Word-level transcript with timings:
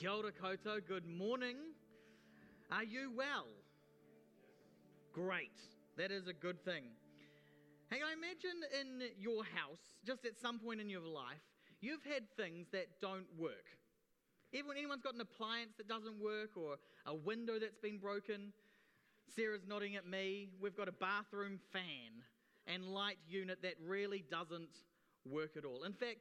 Kia 0.00 0.08
ora 0.08 0.32
koutou, 0.32 0.80
good 0.88 1.04
morning. 1.04 1.56
Are 2.72 2.84
you 2.84 3.12
well? 3.14 3.44
Great, 5.12 5.60
that 5.98 6.10
is 6.10 6.26
a 6.26 6.32
good 6.32 6.64
thing. 6.64 6.84
Hey, 7.90 7.98
I 7.98 8.14
imagine 8.14 8.64
in 8.80 9.10
your 9.18 9.44
house, 9.44 9.98
just 10.06 10.24
at 10.24 10.38
some 10.40 10.58
point 10.58 10.80
in 10.80 10.88
your 10.88 11.02
life, 11.02 11.44
you've 11.82 12.02
had 12.02 12.22
things 12.34 12.68
that 12.72 12.86
don't 13.02 13.26
work. 13.36 13.76
Everyone, 14.54 14.78
anyone's 14.78 15.02
got 15.02 15.12
an 15.12 15.20
appliance 15.20 15.72
that 15.76 15.86
doesn't 15.86 16.18
work 16.18 16.56
or 16.56 16.76
a 17.04 17.14
window 17.14 17.58
that's 17.60 17.76
been 17.76 17.98
broken. 17.98 18.54
Sarah's 19.36 19.66
nodding 19.68 19.96
at 19.96 20.06
me. 20.06 20.48
We've 20.62 20.74
got 20.74 20.88
a 20.88 20.92
bathroom 20.92 21.60
fan 21.74 22.24
and 22.66 22.86
light 22.86 23.18
unit 23.28 23.58
that 23.64 23.74
really 23.86 24.24
doesn't 24.30 24.78
work 25.26 25.58
at 25.58 25.66
all. 25.66 25.84
In 25.84 25.92
fact, 25.92 26.20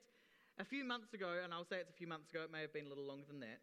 a 0.59 0.65
few 0.65 0.83
months 0.83 1.13
ago, 1.13 1.37
and 1.41 1.53
I'll 1.53 1.63
say 1.63 1.77
it's 1.77 1.89
a 1.89 1.97
few 1.97 2.07
months 2.07 2.29
ago, 2.29 2.41
it 2.43 2.51
may 2.51 2.59
have 2.59 2.73
been 2.73 2.85
a 2.85 2.89
little 2.89 3.07
longer 3.07 3.23
than 3.29 3.39
that, 3.39 3.59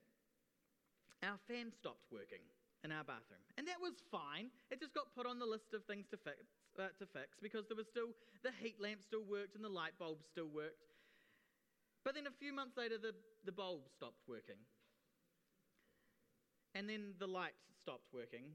our 1.26 1.38
fan 1.50 1.74
stopped 1.74 2.06
working 2.14 2.46
in 2.86 2.94
our 2.94 3.02
bathroom. 3.02 3.42
And 3.58 3.66
that 3.66 3.82
was 3.82 3.98
fine. 4.14 4.54
It 4.70 4.78
just 4.78 4.94
got 4.94 5.10
put 5.10 5.26
on 5.26 5.42
the 5.42 5.48
list 5.48 5.74
of 5.74 5.82
things 5.84 6.06
to 6.14 6.16
fix, 6.16 6.46
uh, 6.78 6.94
to 7.02 7.06
fix 7.10 7.42
because 7.42 7.66
there 7.66 7.76
was 7.76 7.90
still, 7.90 8.14
the 8.46 8.54
heat 8.62 8.78
lamp 8.78 9.02
still 9.02 9.26
worked 9.26 9.58
and 9.58 9.64
the 9.66 9.72
light 9.72 9.98
bulb 9.98 10.22
still 10.22 10.46
worked. 10.46 10.86
But 12.06 12.14
then 12.14 12.30
a 12.30 12.36
few 12.38 12.54
months 12.54 12.78
later, 12.78 12.94
the, 13.02 13.10
the 13.42 13.50
bulb 13.50 13.90
stopped 13.90 14.22
working. 14.30 14.62
And 16.78 16.86
then 16.88 17.18
the 17.18 17.26
light 17.26 17.58
stopped 17.82 18.06
working. 18.14 18.54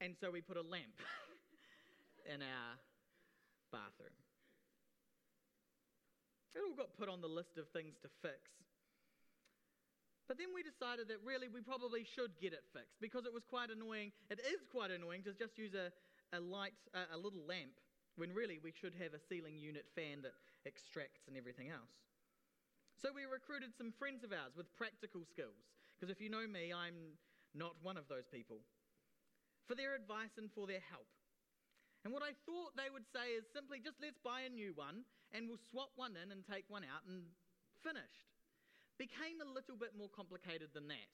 And 0.00 0.14
so 0.20 0.30
we 0.30 0.40
put 0.40 0.56
a 0.56 0.62
lamp 0.62 0.94
in 2.32 2.38
our 2.38 2.70
bathroom. 3.72 4.14
It 6.54 6.62
all 6.62 6.76
got 6.76 6.94
put 6.94 7.08
on 7.08 7.20
the 7.20 7.26
list 7.26 7.58
of 7.58 7.66
things 7.74 7.98
to 8.02 8.08
fix. 8.22 8.38
But 10.26 10.40
then 10.40 10.56
we 10.56 10.64
decided 10.64 11.08
that 11.12 11.20
really 11.20 11.48
we 11.52 11.60
probably 11.60 12.04
should 12.04 12.32
get 12.40 12.56
it 12.56 12.64
fixed 12.72 12.96
because 13.00 13.28
it 13.28 13.32
was 13.32 13.44
quite 13.44 13.68
annoying. 13.68 14.12
It 14.32 14.40
is 14.40 14.64
quite 14.72 14.90
annoying 14.90 15.22
to 15.28 15.36
just 15.36 15.58
use 15.60 15.76
a, 15.76 15.92
a 16.32 16.40
light, 16.40 16.76
a, 16.96 17.16
a 17.16 17.18
little 17.20 17.44
lamp, 17.44 17.76
when 18.16 18.32
really 18.32 18.56
we 18.62 18.72
should 18.72 18.96
have 18.96 19.12
a 19.12 19.20
ceiling 19.20 19.60
unit 19.60 19.84
fan 19.92 20.24
that 20.24 20.32
extracts 20.64 21.28
and 21.28 21.36
everything 21.36 21.68
else. 21.68 21.92
So 22.96 23.12
we 23.12 23.28
recruited 23.28 23.76
some 23.76 23.92
friends 23.92 24.24
of 24.24 24.32
ours 24.32 24.56
with 24.56 24.72
practical 24.80 25.28
skills, 25.28 25.60
because 25.92 26.08
if 26.08 26.24
you 26.24 26.32
know 26.32 26.48
me, 26.48 26.72
I'm 26.72 27.20
not 27.52 27.76
one 27.84 28.00
of 28.00 28.08
those 28.08 28.24
people, 28.32 28.64
for 29.68 29.76
their 29.76 29.92
advice 29.94 30.40
and 30.40 30.48
for 30.56 30.64
their 30.64 30.80
help. 30.88 31.08
And 32.04 32.12
what 32.12 32.22
I 32.22 32.32
thought 32.48 32.76
they 32.76 32.88
would 32.88 33.08
say 33.12 33.36
is 33.36 33.44
simply 33.52 33.80
just 33.80 34.00
let's 34.00 34.20
buy 34.20 34.44
a 34.44 34.52
new 34.52 34.72
one 34.76 35.04
and 35.32 35.48
we'll 35.48 35.60
swap 35.72 35.92
one 35.96 36.16
in 36.20 36.32
and 36.32 36.44
take 36.44 36.68
one 36.68 36.84
out 36.84 37.04
and 37.08 37.24
finished. 37.80 38.33
Became 38.98 39.42
a 39.42 39.48
little 39.50 39.74
bit 39.74 39.98
more 39.98 40.10
complicated 40.14 40.70
than 40.72 40.86
that 40.88 41.10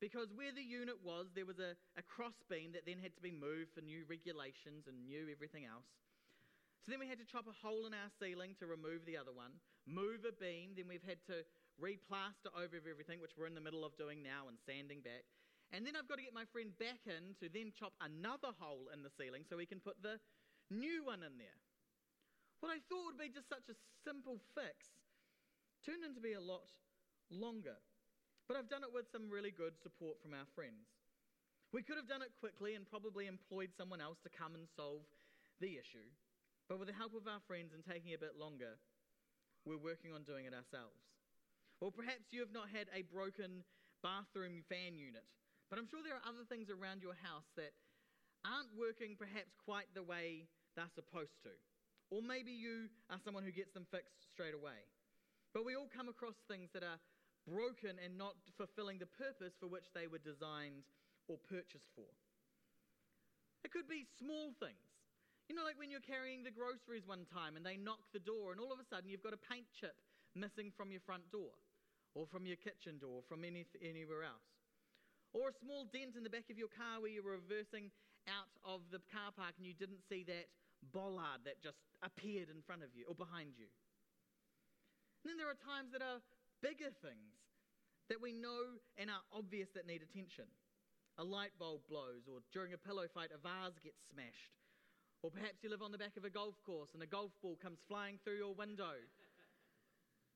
because 0.00 0.30
where 0.34 0.52
the 0.54 0.62
unit 0.62 0.98
was, 1.02 1.32
there 1.34 1.48
was 1.48 1.58
a, 1.58 1.78
a 1.96 2.04
cross 2.04 2.36
beam 2.50 2.74
that 2.74 2.86
then 2.86 2.98
had 2.98 3.14
to 3.14 3.22
be 3.22 3.32
moved 3.32 3.74
for 3.74 3.82
new 3.82 4.04
regulations 4.06 4.86
and 4.86 5.00
new 5.02 5.26
everything 5.30 5.66
else. 5.66 5.88
So 6.84 6.92
then 6.92 7.00
we 7.00 7.08
had 7.08 7.16
to 7.18 7.24
chop 7.24 7.48
a 7.48 7.56
hole 7.56 7.88
in 7.88 7.96
our 7.96 8.12
ceiling 8.20 8.52
to 8.60 8.68
remove 8.68 9.08
the 9.08 9.16
other 9.16 9.32
one, 9.32 9.56
move 9.88 10.28
a 10.28 10.34
beam, 10.36 10.76
then 10.76 10.84
we've 10.84 11.06
had 11.08 11.24
to 11.32 11.40
replaster 11.80 12.52
over 12.52 12.76
everything, 12.76 13.24
which 13.24 13.32
we're 13.34 13.48
in 13.48 13.56
the 13.56 13.64
middle 13.64 13.88
of 13.88 13.96
doing 13.96 14.20
now 14.20 14.46
and 14.52 14.60
sanding 14.68 15.00
back. 15.00 15.24
And 15.72 15.88
then 15.88 15.96
I've 15.96 16.06
got 16.06 16.20
to 16.20 16.26
get 16.26 16.36
my 16.36 16.44
friend 16.52 16.76
back 16.76 17.08
in 17.08 17.32
to 17.40 17.48
then 17.48 17.72
chop 17.72 17.96
another 18.04 18.52
hole 18.60 18.92
in 18.92 19.00
the 19.00 19.10
ceiling 19.16 19.48
so 19.48 19.56
we 19.56 19.66
can 19.66 19.80
put 19.80 20.04
the 20.04 20.20
new 20.68 21.02
one 21.02 21.24
in 21.24 21.40
there. 21.40 21.58
What 22.60 22.70
I 22.70 22.84
thought 22.92 23.16
would 23.16 23.20
be 23.20 23.32
just 23.32 23.48
such 23.48 23.72
a 23.72 23.76
simple 24.04 24.36
fix 24.52 24.92
turned 25.84 26.04
into 26.04 26.20
be 26.20 26.36
a 26.36 26.40
lot 26.40 26.68
longer. 27.30 27.76
But 28.48 28.56
I've 28.56 28.68
done 28.68 28.84
it 28.84 28.92
with 28.92 29.08
some 29.12 29.32
really 29.32 29.50
good 29.50 29.76
support 29.80 30.20
from 30.20 30.34
our 30.36 30.44
friends. 30.54 30.88
We 31.72 31.82
could 31.82 31.96
have 31.96 32.08
done 32.08 32.22
it 32.22 32.30
quickly 32.38 32.76
and 32.76 32.84
probably 32.86 33.26
employed 33.26 33.72
someone 33.74 34.00
else 34.00 34.20
to 34.22 34.30
come 34.30 34.54
and 34.54 34.68
solve 34.76 35.02
the 35.58 35.80
issue. 35.80 36.06
But 36.68 36.78
with 36.78 36.88
the 36.88 36.96
help 36.96 37.16
of 37.16 37.26
our 37.26 37.40
friends 37.48 37.72
and 37.74 37.82
taking 37.82 38.14
a 38.14 38.20
bit 38.20 38.36
longer, 38.38 38.78
we're 39.64 39.80
working 39.80 40.12
on 40.12 40.22
doing 40.28 40.44
it 40.44 40.54
ourselves. 40.54 41.00
Or 41.80 41.90
perhaps 41.90 42.30
you 42.30 42.40
have 42.40 42.54
not 42.54 42.68
had 42.70 42.86
a 42.94 43.02
broken 43.08 43.64
bathroom 44.04 44.62
fan 44.68 44.94
unit 44.94 45.24
but 45.74 45.82
I'm 45.82 45.88
sure 45.88 46.06
there 46.06 46.14
are 46.14 46.22
other 46.22 46.46
things 46.46 46.68
around 46.68 47.02
your 47.02 47.18
house 47.18 47.50
that 47.58 47.74
aren't 48.46 48.70
working 48.76 49.16
perhaps 49.16 49.56
quite 49.58 49.88
the 49.90 50.06
way 50.06 50.46
they're 50.78 50.92
supposed 50.94 51.40
to. 51.42 51.50
Or 52.14 52.20
maybe 52.20 52.52
you 52.52 52.92
are 53.08 53.18
someone 53.24 53.42
who 53.42 53.50
gets 53.50 53.72
them 53.74 53.82
fixed 53.90 54.28
straight 54.30 54.54
away. 54.54 54.86
But 55.50 55.66
we 55.66 55.74
all 55.74 55.90
come 55.90 56.06
across 56.06 56.38
things 56.46 56.70
that 56.78 56.86
are 56.86 57.02
broken 57.48 58.00
and 58.00 58.16
not 58.16 58.34
fulfilling 58.56 58.98
the 58.98 59.10
purpose 59.20 59.54
for 59.60 59.68
which 59.68 59.92
they 59.92 60.08
were 60.08 60.20
designed 60.20 60.88
or 61.28 61.36
purchased 61.48 61.88
for. 61.94 62.08
It 63.64 63.72
could 63.72 63.88
be 63.88 64.04
small 64.20 64.52
things. 64.60 64.84
You 65.48 65.56
know, 65.56 65.64
like 65.64 65.76
when 65.76 65.92
you're 65.92 66.04
carrying 66.04 66.44
the 66.44 66.52
groceries 66.52 67.04
one 67.04 67.28
time 67.28 67.56
and 67.56 67.64
they 67.64 67.76
knock 67.76 68.00
the 68.12 68.20
door, 68.20 68.52
and 68.52 68.60
all 68.60 68.72
of 68.72 68.80
a 68.80 68.88
sudden 68.88 69.08
you've 69.12 69.24
got 69.24 69.36
a 69.36 69.40
paint 69.40 69.68
chip 69.76 69.96
missing 70.32 70.72
from 70.72 70.88
your 70.88 71.04
front 71.04 71.28
door, 71.28 71.52
or 72.16 72.24
from 72.26 72.48
your 72.48 72.56
kitchen 72.56 72.96
door, 72.96 73.20
from 73.28 73.44
any, 73.44 73.68
anywhere 73.80 74.24
else. 74.24 74.48
Or 75.36 75.50
a 75.50 75.60
small 75.60 75.84
dent 75.90 76.16
in 76.16 76.22
the 76.22 76.32
back 76.32 76.48
of 76.48 76.56
your 76.56 76.72
car 76.72 77.02
where 77.02 77.10
you 77.10 77.20
were 77.20 77.36
reversing 77.36 77.90
out 78.30 78.48
of 78.64 78.80
the 78.88 79.02
car 79.12 79.34
park 79.36 79.52
and 79.58 79.66
you 79.66 79.76
didn't 79.76 80.00
see 80.08 80.24
that 80.30 80.48
bollard 80.92 81.44
that 81.44 81.60
just 81.60 81.80
appeared 82.00 82.48
in 82.48 82.64
front 82.64 82.84
of 82.84 82.92
you 82.96 83.04
or 83.08 83.16
behind 83.16 83.56
you. 83.56 83.68
And 85.24 85.32
then 85.32 85.36
there 85.40 85.48
are 85.48 85.60
times 85.60 85.92
that 85.96 86.04
are 86.04 86.20
bigger 86.62 86.92
things 87.02 87.34
that 88.08 88.20
we 88.20 88.32
know 88.32 88.78
and 88.98 89.10
are 89.10 89.24
obvious 89.32 89.70
that 89.74 89.86
need 89.86 90.02
attention. 90.02 90.44
A 91.16 91.24
light 91.24 91.54
bulb 91.58 91.86
blows, 91.88 92.26
or 92.26 92.42
during 92.52 92.74
a 92.74 92.78
pillow 92.78 93.06
fight, 93.06 93.30
a 93.30 93.38
vase 93.38 93.78
gets 93.78 94.02
smashed. 94.10 94.58
Or 95.22 95.30
perhaps 95.30 95.62
you 95.62 95.70
live 95.70 95.80
on 95.80 95.92
the 95.92 95.96
back 95.96 96.18
of 96.18 96.24
a 96.24 96.30
golf 96.30 96.60
course 96.66 96.90
and 96.92 97.02
a 97.02 97.06
golf 97.06 97.32
ball 97.40 97.56
comes 97.56 97.78
flying 97.88 98.18
through 98.24 98.36
your 98.36 98.52
window 98.52 98.98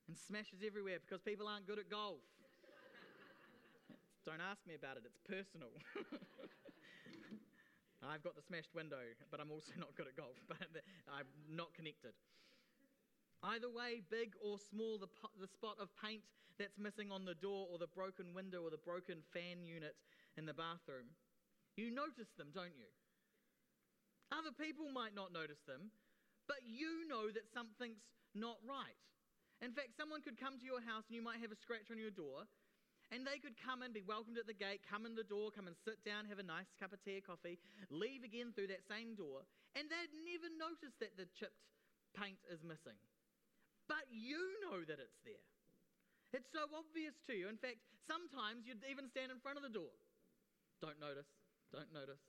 and 0.09 0.17
smashes 0.17 0.65
everywhere 0.65 0.97
because 0.97 1.21
people 1.21 1.47
aren't 1.47 1.67
good 1.67 1.79
at 1.79 1.91
golf. 1.91 2.25
Don't 4.25 4.41
ask 4.41 4.65
me 4.65 4.75
about 4.75 4.97
it, 4.97 5.05
it's 5.05 5.21
personal. 5.29 5.69
I've 8.09 8.23
got 8.23 8.37
the 8.37 8.43
smashed 8.43 8.73
window, 8.73 9.03
but 9.31 9.41
I'm 9.41 9.51
also 9.51 9.73
not 9.77 9.93
good 9.97 10.07
at 10.07 10.17
golf, 10.17 10.41
but 10.49 10.57
I'm 11.13 11.29
not 11.51 11.75
connected. 11.75 12.17
Either 13.43 13.71
way, 13.71 14.03
big 14.11 14.35
or 14.43 14.59
small, 14.59 14.99
the, 14.99 15.11
the 15.39 15.47
spot 15.47 15.79
of 15.79 15.89
paint 15.95 16.23
that's 16.59 16.79
missing 16.79 17.15
on 17.15 17.23
the 17.23 17.39
door, 17.39 17.71
or 17.71 17.79
the 17.79 17.91
broken 17.95 18.35
window, 18.35 18.67
or 18.67 18.71
the 18.71 18.83
broken 18.83 19.23
fan 19.31 19.63
unit 19.63 19.95
in 20.35 20.43
the 20.43 20.55
bathroom, 20.55 21.07
you 21.79 21.95
notice 21.95 22.35
them, 22.35 22.51
don't 22.51 22.75
you? 22.75 22.91
Other 24.35 24.51
people 24.51 24.91
might 24.91 25.15
not 25.15 25.31
notice 25.31 25.63
them, 25.71 25.95
but 26.51 26.67
you 26.67 27.07
know 27.07 27.31
that 27.31 27.47
something's 27.55 28.03
not 28.35 28.59
right. 28.67 28.99
In 29.63 29.71
fact, 29.71 29.95
someone 29.95 30.23
could 30.23 30.39
come 30.39 30.59
to 30.59 30.67
your 30.67 30.83
house 30.83 31.07
and 31.07 31.15
you 31.15 31.23
might 31.23 31.39
have 31.39 31.55
a 31.55 31.59
scratch 31.63 31.95
on 31.95 31.99
your 31.99 32.11
door, 32.11 32.47
and 33.15 33.23
they 33.23 33.39
could 33.39 33.55
come 33.55 33.87
and 33.87 33.95
be 33.95 34.03
welcomed 34.03 34.37
at 34.37 34.51
the 34.51 34.59
gate, 34.59 34.83
come 34.83 35.07
in 35.07 35.15
the 35.15 35.27
door, 35.27 35.55
come 35.55 35.71
and 35.71 35.79
sit 35.87 36.03
down, 36.03 36.27
have 36.27 36.43
a 36.43 36.47
nice 36.47 36.69
cup 36.77 36.93
of 36.93 37.01
tea 37.07 37.23
or 37.23 37.25
coffee, 37.25 37.59
leave 37.89 38.27
again 38.27 38.51
through 38.51 38.69
that 38.69 38.85
same 38.91 39.15
door, 39.15 39.47
and 39.79 39.87
they'd 39.87 40.15
never 40.27 40.51
notice 40.59 40.99
that 40.99 41.15
the 41.15 41.31
chipped 41.39 41.63
paint 42.19 42.43
is 42.51 42.61
missing. 42.67 42.99
But 43.89 44.05
you 44.13 44.39
know 44.63 44.85
that 44.85 45.01
it's 45.01 45.19
there. 45.25 45.49
It's 46.37 46.53
so 46.53 46.69
obvious 46.77 47.17
to 47.27 47.33
you. 47.33 47.49
In 47.49 47.57
fact, 47.57 47.81
sometimes 48.05 48.69
you'd 48.69 48.85
even 48.85 49.09
stand 49.09 49.33
in 49.33 49.41
front 49.41 49.57
of 49.57 49.65
the 49.65 49.73
door. 49.73 49.91
Don't 50.85 51.01
notice, 51.01 51.29
don't 51.73 51.89
notice. 51.91 52.21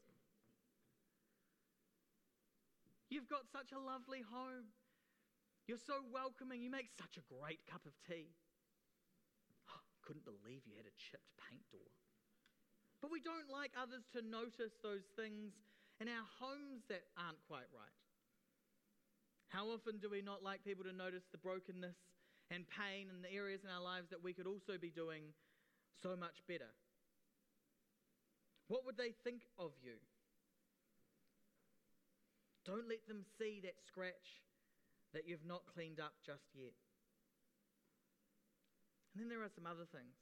You've 3.11 3.27
got 3.27 3.43
such 3.51 3.75
a 3.75 3.79
lovely 3.81 4.23
home. 4.23 4.71
You're 5.67 5.81
so 5.81 6.01
welcoming. 6.13 6.61
You 6.63 6.71
make 6.71 6.89
such 6.95 7.17
a 7.19 7.25
great 7.27 7.59
cup 7.67 7.83
of 7.85 7.93
tea 8.07 8.31
oh, 9.69 9.83
couldn't 10.05 10.25
believe 10.25 10.65
you 10.65 10.77
had 10.77 10.89
a 10.89 10.95
chipped 10.97 11.33
paint 11.38 11.65
door. 11.69 11.94
But 13.01 13.12
we 13.12 13.23
don't 13.23 13.47
like 13.47 13.71
others 13.79 14.03
to 14.13 14.21
notice 14.21 14.75
those 14.83 15.07
things 15.15 15.55
in 16.01 16.07
our 16.12 16.25
homes 16.39 16.83
that 16.91 17.07
aren't 17.15 17.39
quite 17.47 17.67
right. 17.71 17.95
How 19.50 19.66
often 19.74 19.98
do 19.98 20.10
we 20.10 20.22
not 20.22 20.44
like 20.44 20.63
people 20.63 20.86
to 20.86 20.94
notice 20.94 21.25
the 21.31 21.42
brokenness 21.42 21.98
and 22.50 22.66
pain 22.69 23.10
in 23.10 23.22
the 23.22 23.34
areas 23.34 23.62
in 23.66 23.69
our 23.69 23.81
lives 23.81 24.10
that 24.10 24.24
we 24.24 24.34
could 24.34 24.48
also 24.48 24.78
be 24.80 24.90
doing 24.90 25.34
so 26.01 26.16
much 26.16 26.46
better? 26.48 26.69
What 28.69 28.86
would 28.86 28.98
they 28.98 29.13
think 29.24 29.42
of 29.57 29.74
you? 29.81 29.98
Don't 32.66 32.88
let 32.88 33.07
them 33.10 33.25
see 33.42 33.60
that 33.66 33.81
scratch 33.81 34.46
that 35.13 35.25
you've 35.25 35.46
not 35.46 35.66
cleaned 35.66 36.00
up 36.00 36.13
just 36.22 36.54
yet. 36.54 36.78
And 39.13 39.25
then 39.25 39.30
there 39.30 39.42
are 39.42 39.50
some 39.50 39.66
other 39.66 39.90
things 39.90 40.13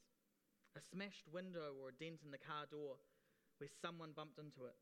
a 0.77 0.81
smashed 0.93 1.27
window 1.33 1.73
or 1.81 1.89
a 1.89 1.99
dent 1.99 2.21
in 2.23 2.29
the 2.29 2.37
car 2.37 2.69
door 2.69 3.01
where 3.57 3.69
someone 3.81 4.13
bumped 4.15 4.37
into 4.37 4.69
it. 4.69 4.77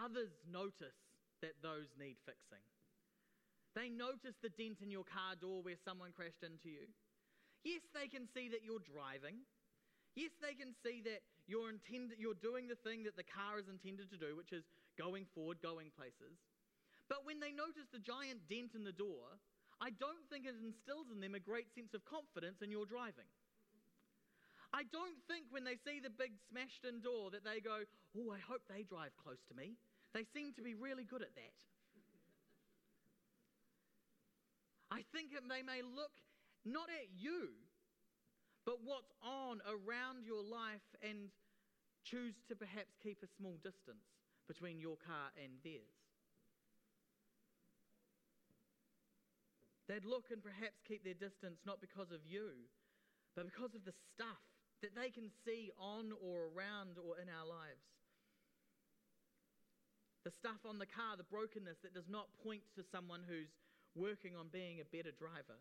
Others 0.00 0.32
notice 0.48 0.96
that 1.44 1.60
those 1.60 1.92
need 2.00 2.16
fixing. 2.24 2.64
They 3.74 3.88
notice 3.88 4.36
the 4.42 4.52
dent 4.52 4.84
in 4.84 4.90
your 4.90 5.04
car 5.04 5.34
door 5.40 5.62
where 5.62 5.80
someone 5.80 6.12
crashed 6.12 6.44
into 6.44 6.68
you. 6.68 6.92
Yes, 7.64 7.80
they 7.96 8.08
can 8.08 8.28
see 8.28 8.52
that 8.52 8.66
you're 8.66 8.84
driving. 8.84 9.46
Yes, 10.12 10.36
they 10.44 10.52
can 10.52 10.76
see 10.84 11.00
that 11.08 11.24
you're, 11.48 11.72
intend- 11.72 12.20
you're 12.20 12.36
doing 12.36 12.68
the 12.68 12.76
thing 12.84 13.02
that 13.08 13.16
the 13.16 13.24
car 13.24 13.56
is 13.56 13.68
intended 13.70 14.12
to 14.12 14.20
do, 14.20 14.36
which 14.36 14.52
is 14.52 14.64
going 15.00 15.24
forward, 15.32 15.62
going 15.64 15.88
places. 15.96 16.36
But 17.08 17.24
when 17.24 17.40
they 17.40 17.52
notice 17.52 17.88
the 17.88 18.02
giant 18.02 18.44
dent 18.48 18.76
in 18.76 18.84
the 18.84 18.92
door, 18.92 19.40
I 19.80 19.90
don't 19.96 20.22
think 20.28 20.44
it 20.44 20.54
instills 20.60 21.08
in 21.08 21.24
them 21.24 21.34
a 21.34 21.42
great 21.42 21.72
sense 21.72 21.96
of 21.96 22.04
confidence 22.04 22.60
in 22.60 22.70
your 22.70 22.84
driving. 22.84 23.28
I 24.72 24.84
don't 24.88 25.20
think 25.28 25.52
when 25.52 25.64
they 25.64 25.76
see 25.84 26.00
the 26.00 26.12
big 26.12 26.32
smashed 26.48 26.84
in 26.88 27.00
door 27.04 27.28
that 27.32 27.44
they 27.44 27.60
go, 27.60 27.84
Oh, 28.16 28.32
I 28.32 28.40
hope 28.40 28.64
they 28.68 28.84
drive 28.84 29.12
close 29.20 29.40
to 29.48 29.54
me. 29.56 29.76
They 30.12 30.24
seem 30.32 30.52
to 30.56 30.62
be 30.62 30.72
really 30.72 31.04
good 31.04 31.20
at 31.20 31.34
that. 31.36 31.56
I 34.92 35.00
think 35.08 35.32
they 35.32 35.64
may 35.64 35.80
look 35.80 36.12
not 36.68 36.92
at 36.92 37.08
you, 37.16 37.56
but 38.68 38.84
what's 38.84 39.08
on 39.24 39.64
around 39.64 40.28
your 40.28 40.44
life 40.44 40.84
and 41.00 41.32
choose 42.04 42.36
to 42.52 42.54
perhaps 42.54 42.92
keep 43.00 43.24
a 43.24 43.30
small 43.40 43.56
distance 43.64 44.04
between 44.44 44.76
your 44.76 45.00
car 45.00 45.32
and 45.40 45.56
theirs. 45.64 45.96
They'd 49.88 50.04
look 50.04 50.28
and 50.28 50.44
perhaps 50.44 50.84
keep 50.84 51.08
their 51.08 51.16
distance 51.16 51.64
not 51.64 51.80
because 51.80 52.12
of 52.12 52.20
you, 52.28 52.68
but 53.32 53.48
because 53.48 53.72
of 53.72 53.88
the 53.88 53.96
stuff 54.12 54.44
that 54.84 54.92
they 54.92 55.08
can 55.08 55.32
see 55.46 55.72
on 55.80 56.12
or 56.20 56.52
around 56.52 57.00
or 57.00 57.16
in 57.16 57.32
our 57.32 57.48
lives. 57.48 57.80
The 60.28 60.36
stuff 60.36 60.62
on 60.68 60.78
the 60.78 60.86
car, 60.86 61.16
the 61.16 61.26
brokenness 61.26 61.80
that 61.82 61.96
does 61.96 62.12
not 62.12 62.28
point 62.44 62.62
to 62.76 62.84
someone 62.92 63.24
who's 63.26 63.50
working 63.94 64.36
on 64.36 64.48
being 64.52 64.80
a 64.80 64.84
better 64.84 65.10
driver. 65.10 65.58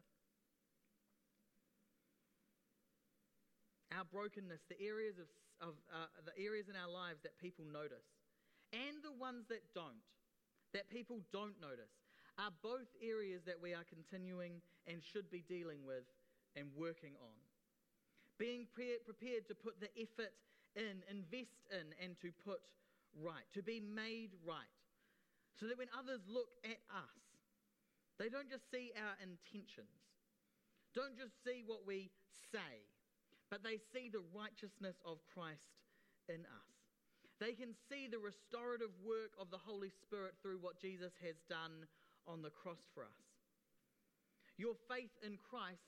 our 3.92 4.08
brokenness, 4.08 4.64
the 4.72 4.80
areas, 4.80 5.20
of, 5.20 5.28
of 5.60 5.74
uh, 5.92 6.08
the 6.24 6.36
areas 6.40 6.72
in 6.72 6.76
our 6.80 6.90
lives 6.90 7.20
that 7.24 7.36
people 7.38 7.68
notice, 7.68 8.08
and 8.72 9.04
the 9.04 9.12
ones 9.12 9.44
that 9.52 9.62
don't, 9.76 10.00
that 10.72 10.88
people 10.90 11.20
don't 11.36 11.60
notice, 11.60 11.92
are 12.40 12.52
both 12.64 12.88
areas 13.04 13.44
that 13.44 13.60
we 13.60 13.76
are 13.76 13.84
continuing 13.84 14.64
and 14.88 15.04
should 15.04 15.28
be 15.30 15.44
dealing 15.44 15.84
with 15.84 16.08
and 16.56 16.72
working 16.80 17.14
on. 17.20 17.38
Being 18.40 18.66
pre- 18.72 19.04
prepared 19.04 19.46
to 19.52 19.56
put 19.56 19.78
the 19.84 19.92
effort 20.00 20.32
in, 20.74 21.04
invest 21.12 21.68
in, 21.70 21.92
and 22.00 22.16
to 22.24 22.32
put 22.48 22.64
right, 23.20 23.46
to 23.54 23.62
be 23.62 23.84
made 23.84 24.32
right. 24.48 24.72
So 25.60 25.68
that 25.68 25.78
when 25.78 25.92
others 25.92 26.24
look 26.26 26.50
at 26.64 26.80
us, 26.90 27.22
they 28.22 28.30
don't 28.30 28.54
just 28.54 28.70
see 28.70 28.94
our 28.94 29.18
intentions, 29.18 29.98
don't 30.94 31.18
just 31.18 31.34
see 31.42 31.66
what 31.66 31.90
we 31.90 32.14
say, 32.54 32.86
but 33.50 33.66
they 33.66 33.82
see 33.90 34.14
the 34.14 34.22
righteousness 34.30 35.02
of 35.02 35.18
Christ 35.34 35.74
in 36.30 36.46
us. 36.46 36.72
They 37.42 37.58
can 37.58 37.74
see 37.90 38.06
the 38.06 38.22
restorative 38.22 38.94
work 39.02 39.34
of 39.42 39.50
the 39.50 39.58
Holy 39.58 39.90
Spirit 39.90 40.38
through 40.38 40.62
what 40.62 40.78
Jesus 40.78 41.10
has 41.26 41.34
done 41.50 41.90
on 42.30 42.46
the 42.46 42.54
cross 42.54 42.86
for 42.94 43.02
us. 43.02 43.26
Your 44.62 44.78
faith 44.86 45.10
in 45.26 45.42
Christ 45.42 45.82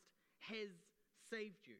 has 0.50 0.74
saved 1.29 1.69
you. 1.69 1.77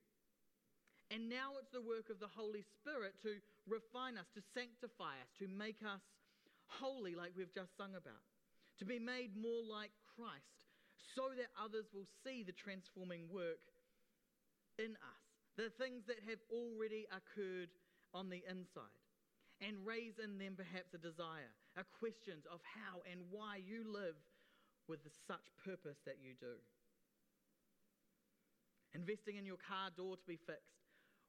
And 1.10 1.26
now 1.26 1.58
it's 1.58 1.74
the 1.74 1.82
work 1.82 2.14
of 2.14 2.22
the 2.22 2.30
Holy 2.30 2.62
Spirit 2.78 3.18
to 3.26 3.42
refine 3.66 4.22
us, 4.22 4.30
to 4.38 4.46
sanctify 4.54 5.18
us, 5.18 5.34
to 5.42 5.50
make 5.50 5.82
us 5.82 6.06
holy, 6.70 7.18
like 7.18 7.34
we've 7.34 7.54
just 7.54 7.74
sung 7.74 7.98
about, 7.98 8.22
to 8.78 8.86
be 8.86 9.02
made 9.02 9.34
more 9.34 9.66
like 9.66 9.90
Christ, 10.16 10.54
so 11.16 11.34
that 11.38 11.52
others 11.58 11.86
will 11.94 12.08
see 12.24 12.44
the 12.44 12.54
transforming 12.54 13.30
work 13.30 13.62
in 14.80 14.94
us 14.98 15.24
the 15.58 15.70
things 15.78 16.02
that 16.10 16.18
have 16.26 16.42
already 16.50 17.06
occurred 17.14 17.70
on 18.14 18.30
the 18.30 18.42
inside, 18.50 18.98
and 19.62 19.78
raise 19.86 20.18
in 20.18 20.38
them 20.38 20.58
perhaps 20.58 20.94
a 20.94 21.02
desire, 21.02 21.54
a 21.78 21.86
questions 22.02 22.46
of 22.50 22.58
how 22.66 23.06
and 23.06 23.22
why 23.30 23.62
you 23.62 23.86
live 23.86 24.18
with 24.90 25.06
such 25.30 25.54
purpose 25.62 25.98
that 26.06 26.18
you 26.22 26.34
do. 26.42 26.58
Investing 28.94 29.38
in 29.38 29.46
your 29.46 29.62
car 29.62 29.90
door 29.94 30.18
to 30.18 30.26
be 30.26 30.38
fixed, 30.38 30.82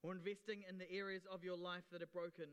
or 0.02 0.12
investing 0.12 0.64
in 0.68 0.76
the 0.76 0.90
areas 0.92 1.24
of 1.28 1.44
your 1.44 1.56
life 1.56 1.84
that 1.92 2.02
are 2.02 2.12
broken, 2.12 2.48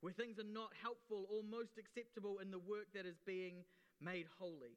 where 0.00 0.12
things 0.12 0.38
are 0.38 0.48
not 0.48 0.72
helpful 0.76 1.24
or 1.32 1.40
most 1.44 1.76
acceptable 1.80 2.38
in 2.40 2.50
the 2.52 2.60
work 2.60 2.92
that 2.92 3.08
is 3.08 3.16
being 3.24 3.64
made 4.00 4.28
holy. 4.36 4.76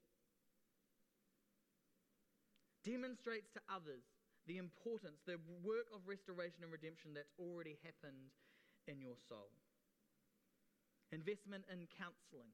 Demonstrates 2.87 3.51
to 3.51 3.59
others 3.67 4.07
the 4.47 4.55
importance, 4.55 5.19
the 5.27 5.43
work 5.59 5.91
of 5.91 6.07
restoration 6.07 6.63
and 6.63 6.71
redemption 6.71 7.11
that's 7.11 7.35
already 7.35 7.75
happened 7.83 8.31
in 8.87 9.03
your 9.03 9.19
soul. 9.27 9.51
Investment 11.11 11.67
in 11.67 11.83
counseling, 11.99 12.47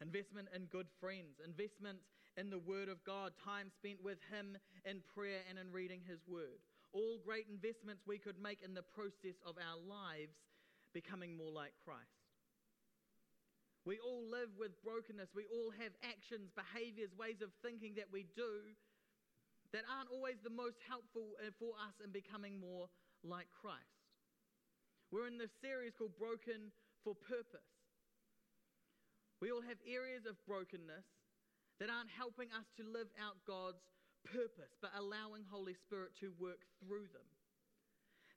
investment 0.00 0.48
in 0.56 0.64
good 0.72 0.88
friends, 1.04 1.36
investment 1.44 2.00
in 2.40 2.48
the 2.48 2.64
Word 2.64 2.88
of 2.88 3.04
God, 3.04 3.36
time 3.36 3.68
spent 3.76 4.00
with 4.00 4.16
Him 4.32 4.56
in 4.88 5.04
prayer 5.12 5.44
and 5.52 5.60
in 5.60 5.68
reading 5.68 6.00
His 6.08 6.24
Word. 6.24 6.56
All 6.96 7.20
great 7.20 7.44
investments 7.52 8.08
we 8.08 8.16
could 8.16 8.40
make 8.40 8.64
in 8.64 8.72
the 8.72 8.88
process 8.96 9.36
of 9.44 9.60
our 9.60 9.76
lives 9.84 10.32
becoming 10.96 11.36
more 11.36 11.52
like 11.52 11.76
Christ. 11.84 12.24
We 13.84 14.00
all 14.00 14.24
live 14.32 14.48
with 14.56 14.72
brokenness. 14.80 15.28
We 15.36 15.44
all 15.52 15.70
have 15.76 15.92
actions, 16.00 16.48
behaviors, 16.56 17.12
ways 17.20 17.44
of 17.44 17.52
thinking 17.60 18.00
that 18.00 18.08
we 18.08 18.24
do 18.32 18.72
that 19.72 19.86
aren't 19.86 20.10
always 20.12 20.38
the 20.42 20.52
most 20.52 20.78
helpful 20.86 21.34
uh, 21.40 21.50
for 21.58 21.74
us 21.82 21.94
in 22.02 22.10
becoming 22.12 22.60
more 22.60 22.86
like 23.24 23.48
Christ. 23.50 24.06
We're 25.10 25.30
in 25.30 25.38
this 25.38 25.54
series 25.62 25.94
called 25.94 26.18
Broken 26.18 26.74
for 27.06 27.14
Purpose. 27.14 27.70
We 29.38 29.52
all 29.52 29.62
have 29.62 29.78
areas 29.86 30.26
of 30.26 30.34
brokenness 30.48 31.06
that 31.78 31.92
aren't 31.92 32.10
helping 32.10 32.48
us 32.56 32.66
to 32.80 32.82
live 32.88 33.08
out 33.20 33.36
God's 33.44 33.84
purpose, 34.24 34.72
but 34.80 34.90
allowing 34.96 35.44
Holy 35.46 35.76
Spirit 35.76 36.16
to 36.24 36.32
work 36.40 36.64
through 36.80 37.06
them. 37.12 37.28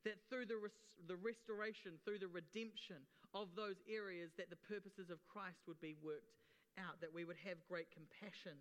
That 0.06 0.20
through 0.30 0.48
the, 0.48 0.60
res- 0.60 0.86
the 1.08 1.18
restoration, 1.18 1.98
through 2.04 2.20
the 2.20 2.32
redemption 2.32 3.04
of 3.34 3.52
those 3.56 3.80
areas, 3.88 4.32
that 4.38 4.52
the 4.52 4.60
purposes 4.68 5.10
of 5.10 5.24
Christ 5.28 5.60
would 5.68 5.80
be 5.80 5.96
worked 6.00 6.36
out, 6.80 7.00
that 7.02 7.12
we 7.12 7.26
would 7.26 7.40
have 7.44 7.60
great 7.68 7.92
compassion 7.92 8.56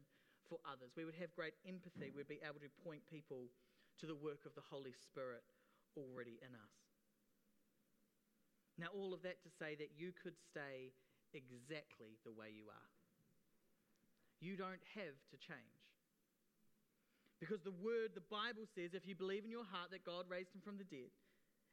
for 0.48 0.58
others. 0.64 0.96
We 0.96 1.04
would 1.04 1.16
have 1.20 1.32
great 1.36 1.54
empathy. 1.68 2.10
We'd 2.10 2.28
be 2.28 2.42
able 2.42 2.60
to 2.64 2.72
point 2.82 3.04
people 3.06 3.52
to 4.00 4.06
the 4.06 4.16
work 4.16 4.48
of 4.48 4.56
the 4.56 4.64
Holy 4.64 4.92
Spirit 4.92 5.44
already 5.96 6.40
in 6.40 6.52
us. 6.56 6.76
Now, 8.78 8.94
all 8.94 9.12
of 9.12 9.22
that 9.26 9.42
to 9.42 9.50
say 9.50 9.74
that 9.74 9.98
you 9.98 10.14
could 10.14 10.38
stay 10.38 10.94
exactly 11.34 12.16
the 12.22 12.30
way 12.30 12.54
you 12.54 12.70
are. 12.70 12.90
You 14.38 14.54
don't 14.54 14.82
have 14.94 15.18
to 15.34 15.36
change. 15.36 15.82
Because 17.42 17.62
the 17.62 17.74
word, 17.74 18.14
the 18.14 18.26
Bible 18.30 18.66
says, 18.70 18.94
if 18.94 19.06
you 19.06 19.14
believe 19.14 19.42
in 19.42 19.50
your 19.50 19.66
heart 19.66 19.90
that 19.90 20.06
God 20.06 20.26
raised 20.30 20.54
him 20.54 20.62
from 20.62 20.78
the 20.78 20.86
dead 20.86 21.10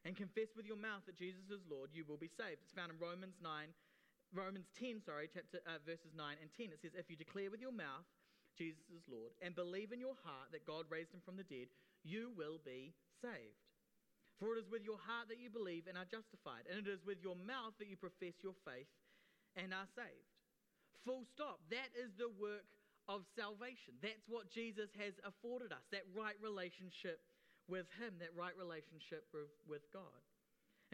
and 0.02 0.14
confess 0.18 0.54
with 0.54 0.66
your 0.66 0.78
mouth 0.78 1.02
that 1.06 1.18
Jesus 1.18 1.46
is 1.50 1.62
Lord, 1.66 1.90
you 1.94 2.06
will 2.06 2.18
be 2.18 2.30
saved. 2.30 2.62
It's 2.62 2.74
found 2.74 2.90
in 2.90 2.98
Romans 2.98 3.38
9, 3.42 3.70
Romans 4.34 4.70
10, 4.78 5.02
sorry, 5.02 5.30
chapter, 5.30 5.62
uh, 5.66 5.78
verses 5.86 6.14
9 6.14 6.38
and 6.42 6.50
10. 6.54 6.74
It 6.74 6.82
says, 6.82 6.94
if 6.94 7.10
you 7.10 7.18
declare 7.18 7.50
with 7.50 7.62
your 7.62 7.74
mouth 7.74 8.06
Jesus 8.56 8.88
is 8.90 9.04
Lord, 9.06 9.32
and 9.44 9.54
believe 9.54 9.92
in 9.92 10.00
your 10.00 10.16
heart 10.24 10.50
that 10.52 10.66
God 10.66 10.88
raised 10.88 11.12
him 11.12 11.20
from 11.24 11.36
the 11.36 11.46
dead, 11.46 11.68
you 12.02 12.32
will 12.36 12.58
be 12.64 12.96
saved. 13.20 13.60
For 14.40 14.52
it 14.52 14.60
is 14.60 14.68
with 14.68 14.84
your 14.84 15.00
heart 15.00 15.32
that 15.32 15.40
you 15.40 15.48
believe 15.48 15.88
and 15.88 15.96
are 15.96 16.08
justified, 16.08 16.68
and 16.68 16.80
it 16.80 16.88
is 16.88 17.00
with 17.04 17.24
your 17.24 17.36
mouth 17.36 17.72
that 17.80 17.88
you 17.88 17.96
profess 17.96 18.36
your 18.44 18.56
faith 18.68 18.88
and 19.56 19.72
are 19.72 19.88
saved. 19.96 20.28
Full 21.08 21.24
stop. 21.32 21.60
That 21.72 21.88
is 21.96 22.12
the 22.20 22.28
work 22.36 22.68
of 23.08 23.24
salvation. 23.38 23.96
That's 24.02 24.26
what 24.28 24.50
Jesus 24.50 24.90
has 24.98 25.14
afforded 25.22 25.72
us 25.72 25.86
that 25.94 26.04
right 26.12 26.36
relationship 26.42 27.22
with 27.70 27.86
Him, 27.98 28.18
that 28.20 28.34
right 28.34 28.54
relationship 28.58 29.26
with, 29.32 29.86
God. 29.94 30.20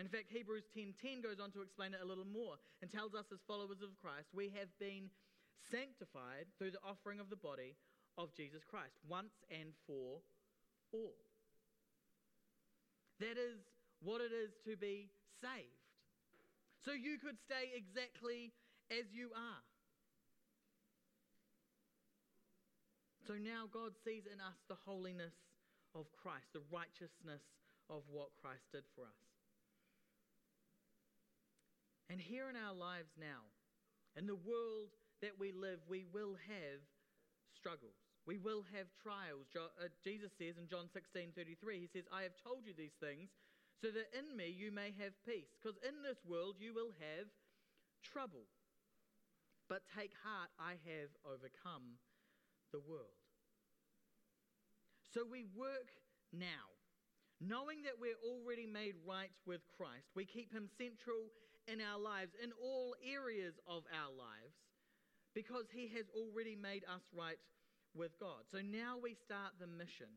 In 0.01 0.09
fact, 0.09 0.33
Hebrews 0.33 0.65
10:10 0.73 0.97
10 0.97 1.21
goes 1.21 1.41
on 1.41 1.53
to 1.53 1.61
explain 1.61 1.93
it 1.93 2.01
a 2.01 2.09
little 2.09 2.29
more 2.29 2.57
and 2.81 2.89
tells 2.89 3.15
us 3.15 3.29
as 3.33 3.41
followers 3.45 3.83
of 3.83 3.93
Christ, 4.01 4.33
we 4.33 4.49
have 4.57 4.73
been 4.79 5.11
sanctified 5.71 6.47
through 6.59 6.73
the 6.73 6.85
offering 6.85 7.21
of 7.21 7.31
the 7.31 7.37
body 7.37 7.77
of 8.19 8.35
Jesus 8.37 8.63
Christ, 8.69 8.95
once 9.09 9.33
and 9.51 9.73
for 9.87 10.21
all. 10.93 11.17
That 13.21 13.39
is 13.39 13.59
what 14.03 14.21
it 14.21 14.33
is 14.35 14.53
to 14.67 14.77
be 14.77 15.09
saved. 15.41 15.83
So 16.85 16.93
you 16.93 17.19
could 17.19 17.39
stay 17.39 17.71
exactly 17.75 18.53
as 18.91 19.07
you 19.15 19.31
are. 19.35 19.65
So 23.27 23.35
now 23.39 23.71
God 23.71 23.95
sees 24.05 24.27
in 24.27 24.43
us 24.43 24.59
the 24.69 24.77
holiness 24.85 25.35
of 25.95 26.11
Christ, 26.13 26.51
the 26.53 26.67
righteousness 26.73 27.43
of 27.89 28.03
what 28.11 28.35
Christ 28.43 28.67
did 28.73 28.83
for 28.97 29.07
us. 29.07 29.23
And 32.11 32.21
here 32.21 32.51
in 32.51 32.57
our 32.57 32.75
lives 32.75 33.15
now, 33.17 33.47
in 34.19 34.27
the 34.27 34.37
world 34.37 34.91
that 35.23 35.39
we 35.39 35.53
live, 35.55 35.81
we 35.89 36.05
will 36.13 36.37
have 36.51 36.83
struggles. 37.55 37.97
We 38.27 38.39
will 38.39 38.63
have 38.75 38.87
trials. 39.03 39.51
Uh, 39.55 39.91
Jesus 40.05 40.31
says 40.39 40.59
in 40.59 40.69
John 40.71 40.87
16 40.93 41.35
33, 41.35 41.81
He 41.81 41.91
says, 41.91 42.07
I 42.13 42.23
have 42.23 42.37
told 42.39 42.67
you 42.67 42.75
these 42.77 42.95
things 43.03 43.31
so 43.83 43.91
that 43.91 44.15
in 44.15 44.37
me 44.37 44.47
you 44.47 44.71
may 44.71 44.95
have 45.03 45.15
peace. 45.27 45.51
Because 45.59 45.79
in 45.83 46.03
this 46.07 46.23
world 46.23 46.59
you 46.63 46.75
will 46.75 46.95
have 47.03 47.27
trouble. 48.03 48.47
But 49.67 49.83
take 49.91 50.13
heart, 50.23 50.51
I 50.59 50.79
have 50.87 51.11
overcome 51.27 51.99
the 52.71 52.83
world. 52.83 53.19
So 55.15 55.27
we 55.29 55.45
work 55.55 55.93
now, 56.33 56.73
knowing 57.41 57.83
that 57.85 58.01
we're 58.01 58.21
already 58.25 58.67
made 58.67 58.95
right 59.07 59.35
with 59.47 59.61
Christ. 59.77 60.09
We 60.15 60.25
keep 60.25 60.53
him 60.53 60.69
central 60.79 61.29
in 61.69 61.81
our 61.81 62.01
lives, 62.01 62.33
in 62.43 62.51
all 62.57 62.95
areas 63.05 63.55
of 63.69 63.85
our 63.93 64.11
lives, 64.15 64.57
because 65.35 65.67
he 65.73 65.89
has 65.97 66.07
already 66.13 66.57
made 66.57 66.85
us 66.85 67.03
right 67.17 67.41
with 67.95 68.13
God. 68.21 68.45
So 68.51 68.61
now 68.61 68.97
we 69.01 69.15
start 69.15 69.57
the 69.61 69.67
mission 69.67 70.13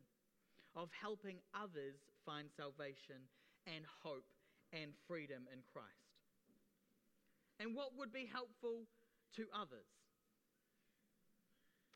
of 0.76 0.88
helping 0.92 1.40
others 1.56 1.96
find 2.24 2.48
salvation 2.56 3.24
and 3.64 3.84
hope 4.04 4.28
and 4.72 4.92
freedom 5.08 5.48
in 5.52 5.60
Christ. 5.72 6.12
And 7.60 7.72
what 7.72 7.96
would 7.96 8.12
be 8.12 8.28
helpful 8.28 8.84
to 9.40 9.48
others? 9.56 9.88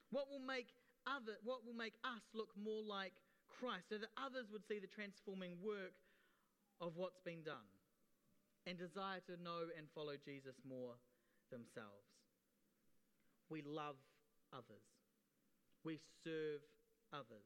What 0.08 0.32
will 0.32 0.42
make 0.42 0.72
other 1.08 1.40
what 1.44 1.64
will 1.64 1.76
make 1.76 1.96
us 2.04 2.20
look 2.36 2.52
more 2.60 2.84
like 2.84 3.16
Christ 3.48 3.88
so 3.88 3.96
that 3.96 4.12
others 4.20 4.52
would 4.52 4.64
see 4.68 4.78
the 4.78 4.90
transforming 4.90 5.56
work 5.64 5.96
of 6.80 6.96
what's 6.96 7.20
been 7.24 7.44
done 7.44 7.68
and 8.66 8.76
desire 8.76 9.20
to 9.28 9.40
know 9.40 9.68
and 9.76 9.88
follow 9.94 10.16
Jesus 10.20 10.56
more 10.64 10.96
themselves. 11.48 12.09
We 13.50 13.62
love 13.66 13.98
others. 14.54 14.86
We 15.84 15.98
serve 16.22 16.62
others. 17.12 17.44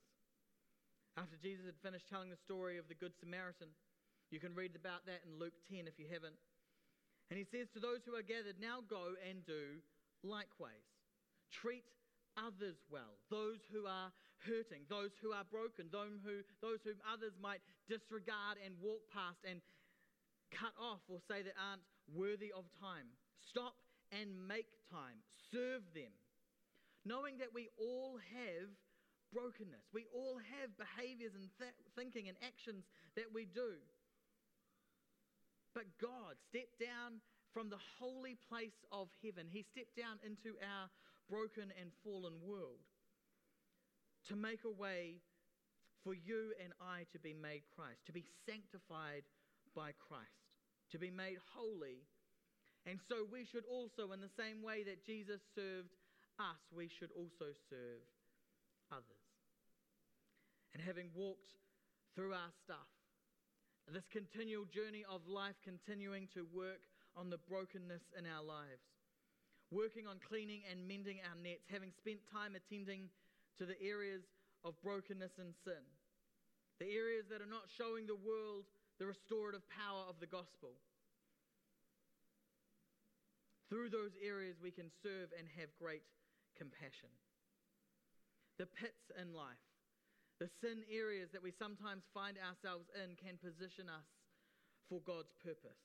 After 1.17 1.41
Jesus 1.41 1.65
had 1.65 1.79
finished 1.81 2.11
telling 2.11 2.29
the 2.29 2.41
story 2.45 2.77
of 2.77 2.87
the 2.89 2.99
Good 2.99 3.17
Samaritan, 3.17 3.73
you 4.31 4.39
can 4.39 4.55
read 4.55 4.77
about 4.77 5.07
that 5.07 5.25
in 5.25 5.39
Luke 5.39 5.57
10 5.71 5.87
if 5.87 5.97
you 5.97 6.07
haven't. 6.11 6.37
And 7.31 7.39
he 7.39 7.47
says 7.49 7.73
to 7.73 7.81
those 7.81 8.05
who 8.05 8.19
are 8.19 8.27
gathered, 8.27 8.61
Now 8.61 8.85
go 8.85 9.17
and 9.23 9.41
do 9.47 9.81
likewise. 10.21 10.85
Treat 11.49 11.87
others 12.37 12.77
well, 12.91 13.15
those 13.31 13.63
who 13.71 13.87
are 13.87 14.11
hurting, 14.43 14.85
those 14.91 15.15
who 15.23 15.31
are 15.33 15.47
broken, 15.47 15.87
those, 15.95 16.19
who, 16.27 16.43
those 16.61 16.83
whom 16.83 16.99
others 17.07 17.33
might 17.41 17.63
disregard 17.89 18.59
and 18.61 18.75
walk 18.83 19.01
past 19.09 19.39
and 19.47 19.63
cut 20.51 20.75
off 20.77 21.01
or 21.09 21.23
say 21.31 21.47
that 21.47 21.55
aren't 21.57 21.87
worthy 22.11 22.51
of 22.53 22.67
time. 22.83 23.07
Stop 23.39 23.79
and 24.13 24.49
make 24.49 24.69
time. 24.91 25.23
Serve 25.53 25.83
them. 25.95 26.13
Knowing 27.05 27.39
that 27.39 27.53
we 27.53 27.69
all 27.79 28.19
have 28.33 28.69
brokenness, 29.33 29.85
we 29.93 30.07
all 30.15 30.39
have 30.61 30.71
behaviors 30.79 31.35
and 31.35 31.51
th- 31.59 31.77
thinking 31.97 32.29
and 32.29 32.37
actions 32.43 32.85
that 33.17 33.29
we 33.33 33.45
do. 33.45 33.77
But 35.75 35.85
God 36.01 36.39
stepped 36.49 36.79
down 36.81 37.21
from 37.53 37.69
the 37.69 37.83
holy 37.99 38.37
place 38.49 38.79
of 38.91 39.09
heaven. 39.23 39.47
He 39.51 39.63
stepped 39.63 39.97
down 39.97 40.19
into 40.25 40.57
our 40.63 40.89
broken 41.29 41.73
and 41.81 41.91
fallen 42.03 42.35
world 42.43 42.83
to 44.29 44.37
make 44.37 44.65
a 44.65 44.71
way 44.71 45.21
for 46.03 46.15
you 46.15 46.53
and 46.63 46.73
I 46.81 47.07
to 47.13 47.19
be 47.19 47.33
made 47.33 47.63
Christ, 47.75 48.05
to 48.07 48.13
be 48.13 48.25
sanctified 48.47 49.25
by 49.75 49.93
Christ, 49.97 50.53
to 50.93 50.99
be 50.99 51.11
made 51.11 51.39
holy. 51.55 52.05
And 52.87 53.01
so 53.09 53.25
we 53.25 53.49
should 53.49 53.65
also, 53.65 54.13
in 54.13 54.21
the 54.21 54.33
same 54.37 54.61
way 54.61 54.85
that 54.85 55.05
Jesus 55.05 55.41
served 55.57 55.97
us, 56.39 56.61
we 56.69 56.89
should 56.89 57.11
also 57.17 57.53
serve 57.73 58.05
others. 58.93 59.25
And 60.77 60.83
having 60.83 61.09
walked 61.15 61.49
through 62.15 62.37
our 62.37 62.53
stuff, 62.65 62.91
this 63.89 64.05
continual 64.13 64.65
journey 64.69 65.05
of 65.09 65.25
life, 65.29 65.57
continuing 65.65 66.29
to 66.33 66.45
work 66.53 66.85
on 67.17 67.29
the 67.29 67.41
brokenness 67.49 68.05
in 68.17 68.25
our 68.25 68.43
lives, 68.45 68.85
working 69.71 70.07
on 70.09 70.21
cleaning 70.25 70.65
and 70.69 70.89
mending 70.89 71.21
our 71.25 71.37
nets, 71.41 71.65
having 71.69 71.93
spent 71.97 72.21
time 72.33 72.57
attending 72.57 73.09
to 73.57 73.65
the 73.65 73.79
areas 73.81 74.25
of 74.65 74.75
brokenness 74.83 75.37
and 75.39 75.53
sin, 75.65 75.85
the 76.81 76.91
areas 76.91 77.29
that 77.31 77.41
are 77.41 77.49
not 77.49 77.69
showing 77.77 78.09
the 78.09 78.19
world 78.19 78.65
the 78.99 79.07
restorative 79.07 79.63
power 79.69 80.05
of 80.09 80.17
the 80.19 80.27
gospel. 80.27 80.75
Through 83.69 83.91
those 83.91 84.13
areas, 84.21 84.57
we 84.61 84.71
can 84.71 84.91
serve 85.03 85.33
and 85.37 85.49
have 85.59 85.73
great 85.81 86.05
compassion. 86.57 87.11
The 88.59 88.71
pits 88.71 89.11
in 89.19 89.35
life, 89.35 89.61
the 90.39 90.51
sin 90.63 90.85
areas 90.91 91.31
that 91.33 91.43
we 91.43 91.51
sometimes 91.51 92.07
find 92.15 92.39
ourselves 92.39 92.87
in 92.95 93.17
can 93.19 93.41
position 93.41 93.91
us 93.91 94.07
for 94.87 95.03
God's 95.03 95.35
purpose. 95.43 95.81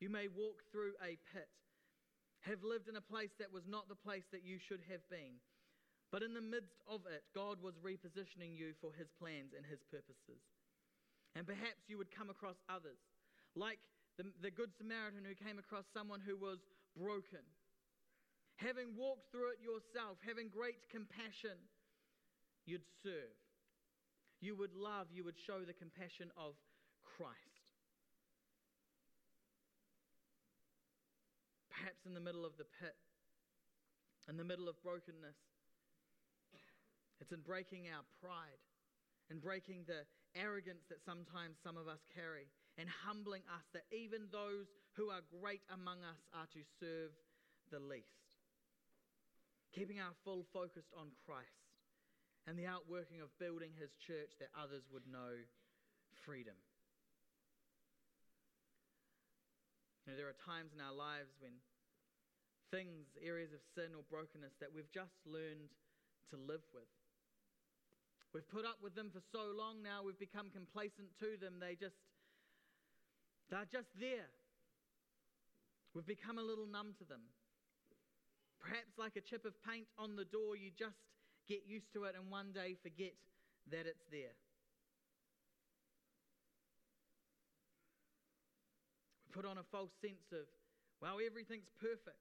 You 0.00 0.12
may 0.12 0.28
walk 0.28 0.60
through 0.68 0.92
a 1.00 1.16
pit, 1.32 1.48
have 2.44 2.60
lived 2.60 2.88
in 2.88 3.00
a 3.00 3.04
place 3.04 3.32
that 3.40 3.52
was 3.52 3.64
not 3.64 3.88
the 3.88 3.96
place 3.96 4.28
that 4.32 4.44
you 4.44 4.60
should 4.60 4.84
have 4.92 5.04
been, 5.08 5.40
but 6.12 6.22
in 6.22 6.36
the 6.36 6.44
midst 6.44 6.84
of 6.86 7.02
it, 7.08 7.24
God 7.34 7.58
was 7.64 7.80
repositioning 7.80 8.54
you 8.54 8.76
for 8.80 8.92
His 8.92 9.08
plans 9.18 9.56
and 9.56 9.64
His 9.64 9.80
purposes. 9.88 10.40
And 11.34 11.46
perhaps 11.48 11.88
you 11.88 11.98
would 11.98 12.12
come 12.12 12.30
across 12.30 12.56
others, 12.68 13.00
like 13.56 13.80
the, 14.16 14.24
the 14.40 14.52
Good 14.52 14.72
Samaritan 14.76 15.24
who 15.24 15.36
came 15.36 15.58
across 15.58 15.84
someone 15.92 16.20
who 16.20 16.36
was 16.36 16.60
broken. 16.96 17.44
Having 18.56 18.96
walked 18.96 19.30
through 19.30 19.52
it 19.52 19.60
yourself, 19.60 20.16
having 20.24 20.48
great 20.48 20.88
compassion, 20.90 21.60
you'd 22.64 22.86
serve 23.02 23.36
you 24.40 24.54
would 24.56 24.74
love, 24.74 25.08
you 25.12 25.24
would 25.24 25.38
show 25.38 25.64
the 25.64 25.72
compassion 25.72 26.28
of 26.36 26.54
Christ. 27.04 27.34
Perhaps 31.72 32.04
in 32.04 32.14
the 32.14 32.20
middle 32.20 32.44
of 32.44 32.56
the 32.58 32.68
pit, 32.80 32.96
in 34.28 34.36
the 34.36 34.44
middle 34.44 34.68
of 34.68 34.80
brokenness, 34.82 35.36
it's 37.20 37.32
in 37.32 37.40
breaking 37.40 37.88
our 37.88 38.04
pride 38.20 38.60
and 39.30 39.40
breaking 39.40 39.84
the 39.86 40.04
arrogance 40.36 40.84
that 40.88 41.00
sometimes 41.04 41.56
some 41.64 41.76
of 41.76 41.88
us 41.88 42.04
carry 42.12 42.46
and 42.76 42.88
humbling 43.08 43.40
us 43.48 43.64
that 43.72 43.88
even 43.88 44.28
those 44.28 44.68
who 44.96 45.12
are 45.12 45.20
great 45.28 45.60
among 45.68 46.00
us 46.00 46.20
are 46.32 46.48
to 46.56 46.64
serve 46.80 47.12
the 47.68 47.80
least. 47.80 48.24
Keeping 49.76 50.00
our 50.00 50.16
full 50.24 50.48
focus 50.56 50.88
on 50.96 51.12
Christ 51.28 51.68
and 52.48 52.56
the 52.56 52.64
outworking 52.64 53.20
of 53.20 53.28
building 53.36 53.76
his 53.76 53.92
church 54.08 54.32
that 54.40 54.48
others 54.56 54.88
would 54.88 55.04
know 55.04 55.36
freedom. 56.24 56.56
You 60.04 60.12
know, 60.12 60.16
there 60.16 60.32
are 60.32 60.40
times 60.48 60.72
in 60.72 60.80
our 60.80 60.96
lives 60.96 61.36
when 61.44 61.52
things, 62.72 63.04
areas 63.20 63.52
of 63.52 63.60
sin 63.76 63.92
or 63.92 64.06
brokenness 64.08 64.56
that 64.64 64.72
we've 64.72 64.88
just 64.88 65.12
learned 65.28 65.68
to 66.32 66.40
live 66.40 66.64
with. 66.72 66.88
We've 68.32 68.48
put 68.48 68.64
up 68.64 68.80
with 68.80 68.96
them 68.96 69.12
for 69.12 69.20
so 69.34 69.52
long 69.52 69.84
now, 69.84 70.06
we've 70.06 70.18
become 70.18 70.48
complacent 70.54 71.12
to 71.20 71.36
them. 71.36 71.60
They 71.60 71.76
just, 71.76 71.98
they're 73.50 73.68
just 73.68 73.92
there. 73.98 74.30
We've 75.96 76.04
become 76.04 76.36
a 76.36 76.44
little 76.44 76.68
numb 76.68 76.92
to 77.00 77.08
them. 77.08 77.24
Perhaps 78.60 79.00
like 79.00 79.16
a 79.16 79.24
chip 79.24 79.48
of 79.48 79.56
paint 79.64 79.88
on 79.96 80.12
the 80.12 80.28
door, 80.28 80.52
you 80.52 80.68
just 80.68 81.00
get 81.48 81.64
used 81.64 81.88
to 81.94 82.04
it, 82.04 82.12
and 82.12 82.28
one 82.28 82.52
day 82.52 82.76
forget 82.84 83.16
that 83.72 83.88
it's 83.88 84.04
there. 84.12 84.36
We 89.24 89.32
put 89.32 89.48
on 89.48 89.56
a 89.56 89.64
false 89.72 89.96
sense 90.04 90.28
of, 90.36 90.44
wow, 91.00 91.16
everything's 91.16 91.72
perfect. 91.80 92.20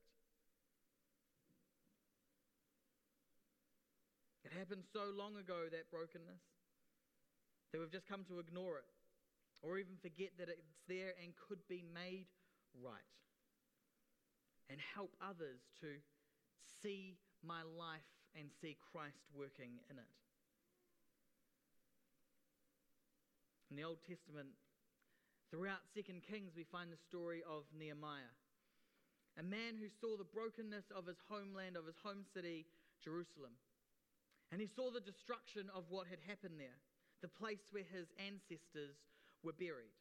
It 4.48 4.56
happened 4.56 4.88
so 4.94 5.12
long 5.12 5.36
ago, 5.36 5.68
that 5.68 5.92
brokenness, 5.92 6.40
that 7.74 7.80
we've 7.84 7.92
just 7.92 8.08
come 8.08 8.24
to 8.32 8.40
ignore 8.40 8.78
it 8.80 8.88
or 9.60 9.80
even 9.80 10.00
forget 10.02 10.32
that 10.40 10.48
it's 10.48 10.80
there 10.88 11.12
and 11.20 11.36
could 11.36 11.60
be 11.68 11.84
made 11.94 12.32
right. 12.80 13.04
And 14.70 14.80
help 14.96 15.14
others 15.22 15.62
to 15.82 15.88
see 16.82 17.18
my 17.46 17.62
life 17.62 18.10
and 18.34 18.50
see 18.62 18.76
Christ 18.92 19.22
working 19.34 19.78
in 19.90 19.98
it. 19.98 20.12
In 23.70 23.78
the 23.78 23.86
Old 23.86 24.02
Testament, 24.08 24.50
throughout 25.52 25.86
Second 25.94 26.22
Kings, 26.26 26.54
we 26.56 26.64
find 26.64 26.92
the 26.92 27.02
story 27.10 27.44
of 27.46 27.64
Nehemiah, 27.78 28.34
a 29.38 29.44
man 29.44 29.78
who 29.78 29.90
saw 30.02 30.18
the 30.18 30.28
brokenness 30.28 30.90
of 30.96 31.06
his 31.06 31.20
homeland, 31.30 31.78
of 31.78 31.86
his 31.86 32.00
home 32.02 32.24
city, 32.34 32.66
Jerusalem. 33.04 33.54
And 34.52 34.62
he 34.62 34.68
saw 34.68 34.92
the 34.92 35.04
destruction 35.04 35.70
of 35.74 35.90
what 35.90 36.08
had 36.08 36.22
happened 36.26 36.58
there, 36.58 36.80
the 37.22 37.28
place 37.28 37.68
where 37.72 37.88
his 37.90 38.08
ancestors 38.22 38.96
were 39.44 39.54
buried. 39.54 39.94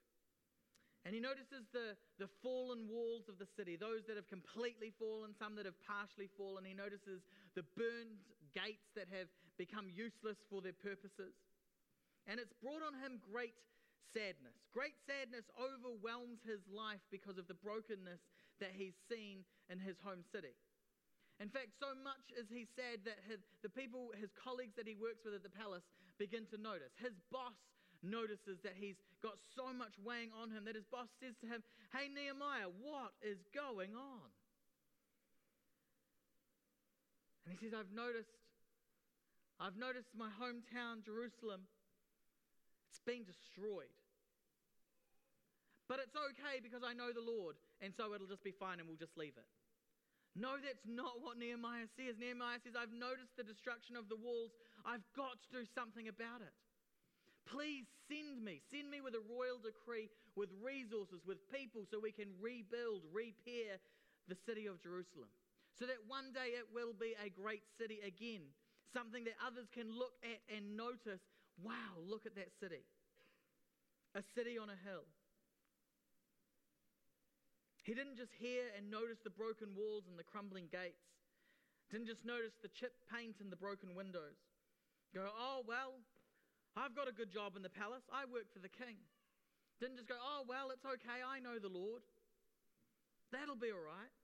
And 1.04 1.12
he 1.12 1.20
notices 1.20 1.68
the, 1.76 2.00
the 2.16 2.32
fallen 2.40 2.88
walls 2.88 3.28
of 3.28 3.37
the 3.37 3.44
city, 3.44 3.76
those 3.76 4.08
that 4.08 4.16
have 4.16 4.28
completely 4.28 4.88
fallen, 4.96 5.37
some 5.37 5.52
that 5.61 5.68
have 5.68 5.76
partially 5.84 6.32
fallen. 6.32 6.64
He 6.64 6.73
notices 6.73 7.20
the 7.52 7.64
burned 7.76 8.25
gates 8.56 8.88
that 8.96 9.12
have 9.12 9.28
become 9.61 9.92
useless 9.92 10.40
for 10.49 10.64
their 10.64 10.73
purposes. 10.73 11.37
And 12.25 12.40
it's 12.40 12.56
brought 12.56 12.80
on 12.80 12.96
him 13.04 13.20
great 13.20 13.52
sadness. 14.16 14.56
Great 14.73 14.96
sadness 15.04 15.44
overwhelms 15.61 16.40
his 16.40 16.64
life 16.73 17.04
because 17.12 17.37
of 17.37 17.52
the 17.52 17.58
brokenness 17.61 18.25
that 18.64 18.73
he's 18.73 18.96
seen 19.11 19.44
in 19.68 19.76
his 19.76 20.00
home 20.00 20.25
city. 20.32 20.56
In 21.42 21.50
fact, 21.50 21.75
so 21.82 21.92
much 22.00 22.30
is 22.38 22.46
he 22.46 22.64
sad 22.78 23.02
that 23.04 23.18
his, 23.26 23.42
the 23.61 23.68
people, 23.68 24.14
his 24.14 24.30
colleagues 24.38 24.78
that 24.78 24.87
he 24.87 24.94
works 24.94 25.26
with 25.26 25.34
at 25.34 25.42
the 25.42 25.50
palace, 25.50 25.82
begin 26.16 26.46
to 26.54 26.56
notice. 26.56 26.94
His 27.02 27.18
boss 27.34 27.58
notices 28.04 28.61
that 28.62 28.76
he's 28.76 29.00
got 29.25 29.40
so 29.56 29.73
much 29.73 29.96
weighing 29.99 30.30
on 30.37 30.52
him 30.52 30.68
that 30.68 30.76
his 30.76 30.84
boss 30.84 31.08
says 31.18 31.34
to 31.40 31.46
him, 31.49 31.64
Hey, 31.90 32.12
Nehemiah, 32.12 32.68
what 32.68 33.16
is 33.25 33.40
going 33.56 33.96
on? 33.96 34.28
And 37.44 37.52
he 37.52 37.58
says, 37.61 37.73
I've 37.76 37.92
noticed, 37.92 38.37
I've 39.61 39.76
noticed 39.76 40.12
my 40.16 40.28
hometown, 40.40 41.04
Jerusalem, 41.04 41.68
it's 42.88 43.00
been 43.04 43.25
destroyed. 43.25 43.92
But 45.88 46.00
it's 46.00 46.16
okay 46.16 46.64
because 46.64 46.80
I 46.80 46.96
know 46.96 47.12
the 47.12 47.20
Lord, 47.25 47.61
and 47.84 47.92
so 47.92 48.16
it'll 48.16 48.30
just 48.30 48.44
be 48.44 48.56
fine 48.56 48.80
and 48.80 48.88
we'll 48.88 49.00
just 49.00 49.20
leave 49.20 49.37
it. 49.37 49.49
No, 50.34 50.58
that's 50.58 50.82
not 50.88 51.23
what 51.23 51.38
Nehemiah 51.38 51.87
says. 51.94 52.18
Nehemiah 52.18 52.58
says, 52.64 52.75
I've 52.75 52.90
noticed 52.90 53.38
the 53.38 53.46
destruction 53.46 53.94
of 53.94 54.11
the 54.11 54.18
walls. 54.18 54.50
I've 54.82 55.04
got 55.14 55.38
to 55.38 55.49
do 55.52 55.62
something 55.62 56.11
about 56.11 56.42
it. 56.42 56.50
Please 57.47 57.85
send 58.09 58.41
me. 58.41 58.61
Send 58.73 58.91
me 58.91 59.01
with 59.01 59.15
a 59.15 59.25
royal 59.29 59.61
decree, 59.61 60.09
with 60.37 60.49
resources, 60.65 61.21
with 61.27 61.45
people, 61.53 61.85
so 61.91 62.01
we 62.01 62.13
can 62.13 62.33
rebuild, 62.41 63.05
repair 63.13 63.81
the 64.29 64.37
city 64.49 64.67
of 64.67 64.81
Jerusalem. 64.81 65.29
So 65.79 65.85
that 65.87 66.01
one 66.07 66.33
day 66.33 66.57
it 66.57 66.71
will 66.73 66.95
be 66.95 67.13
a 67.21 67.29
great 67.29 67.67
city 67.77 68.01
again. 68.01 68.49
Something 68.95 69.25
that 69.25 69.37
others 69.43 69.67
can 69.75 69.91
look 69.91 70.15
at 70.23 70.41
and 70.49 70.77
notice 70.77 71.21
wow, 71.63 71.95
look 72.03 72.27
at 72.27 72.35
that 72.35 72.51
city. 72.59 72.83
A 74.15 74.23
city 74.35 74.59
on 74.59 74.71
a 74.71 74.79
hill. 74.87 75.07
He 77.83 77.93
didn't 77.93 78.17
just 78.17 78.33
hear 78.41 78.73
and 78.79 78.91
notice 78.91 79.21
the 79.23 79.35
broken 79.35 79.77
walls 79.77 80.09
and 80.09 80.19
the 80.19 80.25
crumbling 80.25 80.73
gates. 80.73 81.05
Didn't 81.93 82.09
just 82.09 82.25
notice 82.25 82.57
the 82.63 82.73
chipped 82.73 83.05
paint 83.13 83.37
and 83.45 83.53
the 83.53 83.61
broken 83.61 83.93
windows. 83.95 84.41
Go, 85.13 85.29
oh, 85.29 85.63
well, 85.69 86.01
I've 86.76 86.95
got 86.95 87.07
a 87.07 87.14
good 87.14 87.31
job 87.31 87.54
in 87.54 87.62
the 87.62 87.71
palace. 87.71 88.02
I 88.11 88.26
work 88.26 88.50
for 88.52 88.59
the 88.59 88.71
king. 88.73 88.99
Didn't 89.78 89.97
just 89.97 90.09
go, 90.09 90.19
oh, 90.19 90.43
well, 90.47 90.71
it's 90.71 90.85
okay. 90.85 91.23
I 91.23 91.38
know 91.38 91.59
the 91.59 91.71
Lord. 91.71 92.02
That'll 93.31 93.59
be 93.59 93.71
all 93.71 93.83
right. 93.83 94.14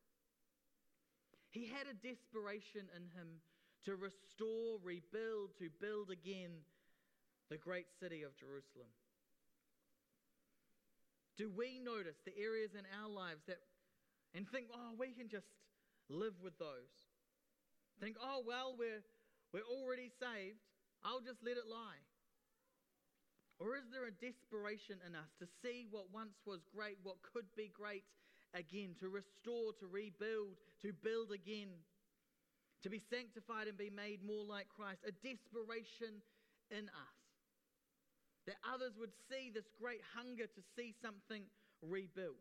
He 1.50 1.66
had 1.66 1.86
a 1.90 1.94
desperation 1.94 2.86
in 2.94 3.10
him 3.14 3.42
to 3.86 3.96
restore, 3.96 4.78
rebuild, 4.82 5.58
to 5.58 5.70
build 5.80 6.10
again 6.10 6.62
the 7.50 7.58
great 7.58 7.86
city 7.98 8.22
of 8.22 8.36
Jerusalem. 8.38 8.90
Do 11.38 11.50
we 11.50 11.80
notice 11.82 12.18
the 12.24 12.36
areas 12.36 12.74
in 12.78 12.86
our 13.02 13.10
lives 13.10 13.42
that, 13.48 13.58
and 14.34 14.46
think, 14.50 14.66
oh, 14.74 14.94
we 14.98 15.10
can 15.10 15.28
just 15.28 15.48
live 16.08 16.34
with 16.42 16.58
those? 16.58 16.92
Think, 17.98 18.16
oh, 18.22 18.42
well, 18.46 18.74
we're, 18.78 19.02
we're 19.52 19.66
already 19.66 20.10
saved. 20.20 20.62
I'll 21.02 21.24
just 21.24 21.42
let 21.42 21.56
it 21.56 21.66
lie. 21.66 22.04
Or 23.60 23.76
is 23.76 23.84
there 23.92 24.08
a 24.08 24.16
desperation 24.24 24.96
in 25.04 25.12
us 25.12 25.28
to 25.36 25.46
see 25.60 25.84
what 25.92 26.08
once 26.08 26.40
was 26.48 26.64
great, 26.72 26.96
what 27.04 27.20
could 27.20 27.44
be 27.52 27.68
great 27.68 28.08
again, 28.56 28.96
to 29.04 29.12
restore, 29.12 29.76
to 29.78 29.86
rebuild, 29.86 30.56
to 30.80 30.96
build 31.04 31.28
again, 31.30 31.68
to 32.82 32.88
be 32.88 33.04
sanctified 33.12 33.68
and 33.68 33.76
be 33.76 33.92
made 33.92 34.24
more 34.24 34.48
like 34.48 34.72
Christ? 34.72 35.04
A 35.04 35.12
desperation 35.12 36.24
in 36.72 36.88
us 36.88 37.20
that 38.48 38.56
others 38.64 38.96
would 38.96 39.12
see 39.28 39.52
this 39.52 39.68
great 39.76 40.00
hunger 40.16 40.48
to 40.48 40.62
see 40.72 40.96
something 41.04 41.44
rebuilt. 41.84 42.40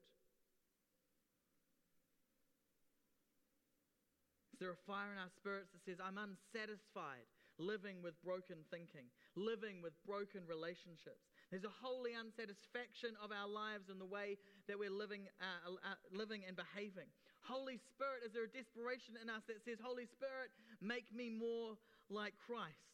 Is 4.56 4.60
there 4.63 4.72
a 4.72 4.88
fire 4.88 5.12
in 5.12 5.20
our 5.20 5.32
spirits 5.36 5.67
that 5.76 5.84
says, 5.84 6.00
I'm 6.00 6.15
unsatisfied 6.15 7.28
living 7.60 8.02
with 8.02 8.15
broken 8.24 8.63
thinking, 8.72 9.06
living 9.36 9.84
with 9.84 9.93
broken 10.08 10.41
relationships? 10.48 11.30
There's 11.52 11.67
a 11.67 11.78
holy 11.84 12.15
unsatisfaction 12.15 13.13
of 13.22 13.30
our 13.36 13.48
lives 13.48 13.91
in 13.91 14.00
the 14.00 14.08
way 14.08 14.39
that 14.72 14.80
we're 14.80 14.93
living, 14.93 15.28
uh, 15.38 15.76
uh, 15.78 16.00
living 16.10 16.48
and 16.48 16.56
behaving. 16.56 17.12
Holy 17.43 17.78
Spirit, 17.93 18.26
is 18.26 18.34
there 18.34 18.45
a 18.45 18.52
desperation 18.52 19.19
in 19.22 19.30
us 19.30 19.43
that 19.48 19.62
says, 19.65 19.78
Holy 19.82 20.06
Spirit, 20.06 20.50
make 20.82 21.12
me 21.13 21.30
more 21.30 21.78
like 22.10 22.34
Christ? 22.38 22.89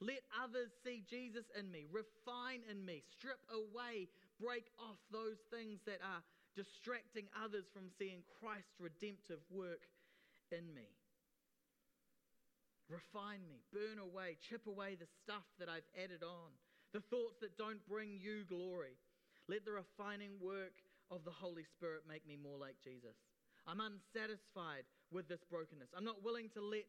Let 0.00 0.26
others 0.36 0.74
see 0.82 1.04
Jesus 1.06 1.46
in 1.54 1.70
me, 1.70 1.86
refine 1.88 2.66
in 2.66 2.84
me, 2.84 3.04
strip 3.14 3.40
away, 3.52 4.10
break 4.40 4.66
off 4.80 4.98
those 5.12 5.38
things 5.52 5.78
that 5.86 6.02
are 6.02 6.20
distracting 6.56 7.26
others 7.36 7.66
from 7.72 7.90
seeing 7.98 8.22
Christ's 8.40 8.78
redemptive 8.78 9.42
work 9.50 9.86
in 10.50 10.66
me. 10.74 10.88
Refine 12.88 13.40
me, 13.48 13.64
burn 13.72 13.98
away, 13.98 14.36
chip 14.44 14.66
away 14.66 14.94
the 14.94 15.08
stuff 15.24 15.44
that 15.58 15.68
I've 15.68 15.88
added 15.96 16.22
on, 16.22 16.52
the 16.92 17.00
thoughts 17.00 17.40
that 17.40 17.56
don't 17.56 17.80
bring 17.88 18.20
you 18.20 18.44
glory. 18.44 18.96
Let 19.48 19.64
the 19.64 19.72
refining 19.72 20.36
work 20.40 20.76
of 21.10 21.24
the 21.24 21.32
Holy 21.32 21.64
Spirit 21.64 22.04
make 22.08 22.26
me 22.26 22.36
more 22.36 22.56
like 22.56 22.76
Jesus. 22.84 23.16
I'm 23.66 23.80
unsatisfied 23.80 24.84
with 25.12 25.28
this 25.28 25.40
brokenness. 25.48 25.88
I'm 25.96 26.04
not 26.04 26.22
willing 26.22 26.50
to 26.54 26.60
let 26.60 26.84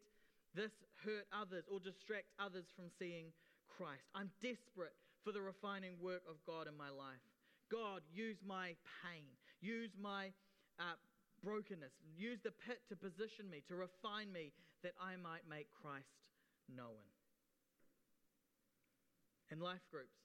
this 0.53 0.71
hurt 1.03 1.27
others 1.31 1.63
or 1.71 1.79
distract 1.79 2.27
others 2.39 2.65
from 2.75 2.91
seeing 2.99 3.31
Christ. 3.67 4.03
I'm 4.15 4.31
desperate 4.41 4.95
for 5.23 5.31
the 5.31 5.41
refining 5.41 5.95
work 6.01 6.23
of 6.29 6.35
God 6.45 6.67
in 6.67 6.75
my 6.77 6.89
life. 6.89 7.23
God, 7.71 8.01
use 8.13 8.37
my 8.45 8.75
pain, 9.03 9.25
use 9.59 9.91
my 9.99 10.31
uh, 10.79 10.95
brokenness, 11.43 11.91
use 12.15 12.39
the 12.43 12.51
pit 12.51 12.79
to 12.89 12.95
position 12.95 13.49
me, 13.49 13.63
to 13.67 13.75
refine 13.75 14.31
me, 14.31 14.51
that 14.85 14.93
I 15.01 15.17
might 15.17 15.49
make 15.49 15.65
Christ 15.81 16.13
known. 16.69 17.01
In 19.49 19.57
life 19.57 19.81
groups, 19.89 20.21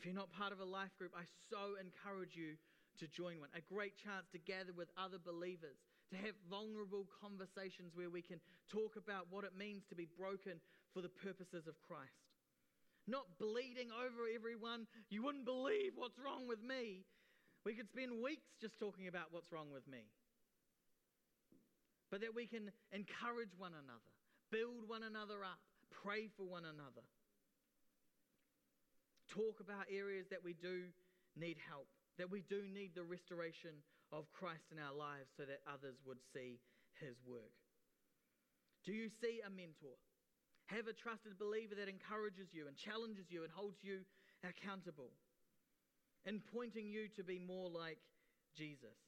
if 0.00 0.08
you're 0.08 0.16
not 0.16 0.32
part 0.32 0.56
of 0.56 0.64
a 0.64 0.68
life 0.68 0.96
group, 0.96 1.12
I 1.12 1.28
so 1.52 1.76
encourage 1.76 2.32
you 2.32 2.56
to 3.00 3.06
join 3.12 3.44
one. 3.44 3.52
A 3.52 3.60
great 3.60 4.00
chance 4.00 4.24
to 4.32 4.40
gather 4.40 4.72
with 4.72 4.88
other 4.96 5.20
believers 5.20 5.76
to 6.08 6.16
have 6.16 6.32
vulnerable 6.48 7.04
conversations 7.20 7.92
where 7.92 8.08
we 8.08 8.24
can 8.24 8.40
talk 8.72 8.96
about 8.96 9.28
what 9.28 9.44
it 9.44 9.52
means 9.52 9.84
to 9.92 9.96
be 9.96 10.08
broken 10.16 10.56
for 10.96 11.04
the 11.04 11.12
purposes 11.12 11.68
of 11.68 11.76
Christ. 11.84 12.16
Not 13.04 13.28
bleeding 13.36 13.92
over 13.92 14.24
everyone. 14.24 14.88
You 15.12 15.20
wouldn't 15.20 15.44
believe 15.44 15.92
what's 16.00 16.16
wrong 16.16 16.48
with 16.48 16.64
me. 16.64 17.04
We 17.68 17.76
could 17.76 17.88
spend 17.92 18.24
weeks 18.24 18.48
just 18.60 18.80
talking 18.80 19.08
about 19.08 19.32
what's 19.32 19.52
wrong 19.52 19.68
with 19.68 19.84
me. 19.84 20.08
But 22.14 22.22
that 22.22 22.30
we 22.30 22.46
can 22.46 22.70
encourage 22.94 23.50
one 23.58 23.74
another, 23.74 24.14
build 24.54 24.86
one 24.86 25.02
another 25.02 25.42
up, 25.42 25.58
pray 25.90 26.30
for 26.38 26.46
one 26.46 26.62
another, 26.62 27.02
talk 29.34 29.58
about 29.58 29.90
areas 29.90 30.30
that 30.30 30.38
we 30.38 30.54
do 30.54 30.94
need 31.34 31.58
help, 31.58 31.90
that 32.22 32.30
we 32.30 32.46
do 32.46 32.70
need 32.70 32.94
the 32.94 33.02
restoration 33.02 33.82
of 34.14 34.30
Christ 34.30 34.70
in 34.70 34.78
our 34.78 34.94
lives 34.94 35.26
so 35.34 35.42
that 35.42 35.58
others 35.66 35.98
would 36.06 36.22
see 36.30 36.62
his 37.02 37.18
work? 37.26 37.50
Do 38.86 38.94
you 38.94 39.10
see 39.18 39.42
a 39.42 39.50
mentor? 39.50 39.98
Have 40.70 40.86
a 40.86 40.94
trusted 40.94 41.34
believer 41.34 41.74
that 41.82 41.90
encourages 41.90 42.54
you 42.54 42.70
and 42.70 42.78
challenges 42.78 43.26
you 43.26 43.42
and 43.42 43.50
holds 43.50 43.82
you 43.82 44.06
accountable 44.46 45.10
and 46.22 46.46
pointing 46.54 46.86
you 46.86 47.10
to 47.18 47.26
be 47.26 47.42
more 47.42 47.66
like 47.66 47.98
Jesus. 48.54 49.03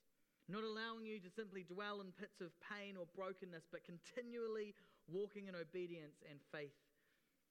Not 0.49 0.63
allowing 0.63 1.07
you 1.07 1.19
to 1.21 1.31
simply 1.35 1.67
dwell 1.67 2.01
in 2.01 2.15
pits 2.15 2.39
of 2.41 2.55
pain 2.63 2.95
or 2.95 3.07
brokenness, 3.19 3.67
but 3.71 3.83
continually 3.83 4.75
walking 5.11 5.51
in 5.51 5.59
obedience 5.59 6.23
and 6.31 6.39
faith 6.55 6.79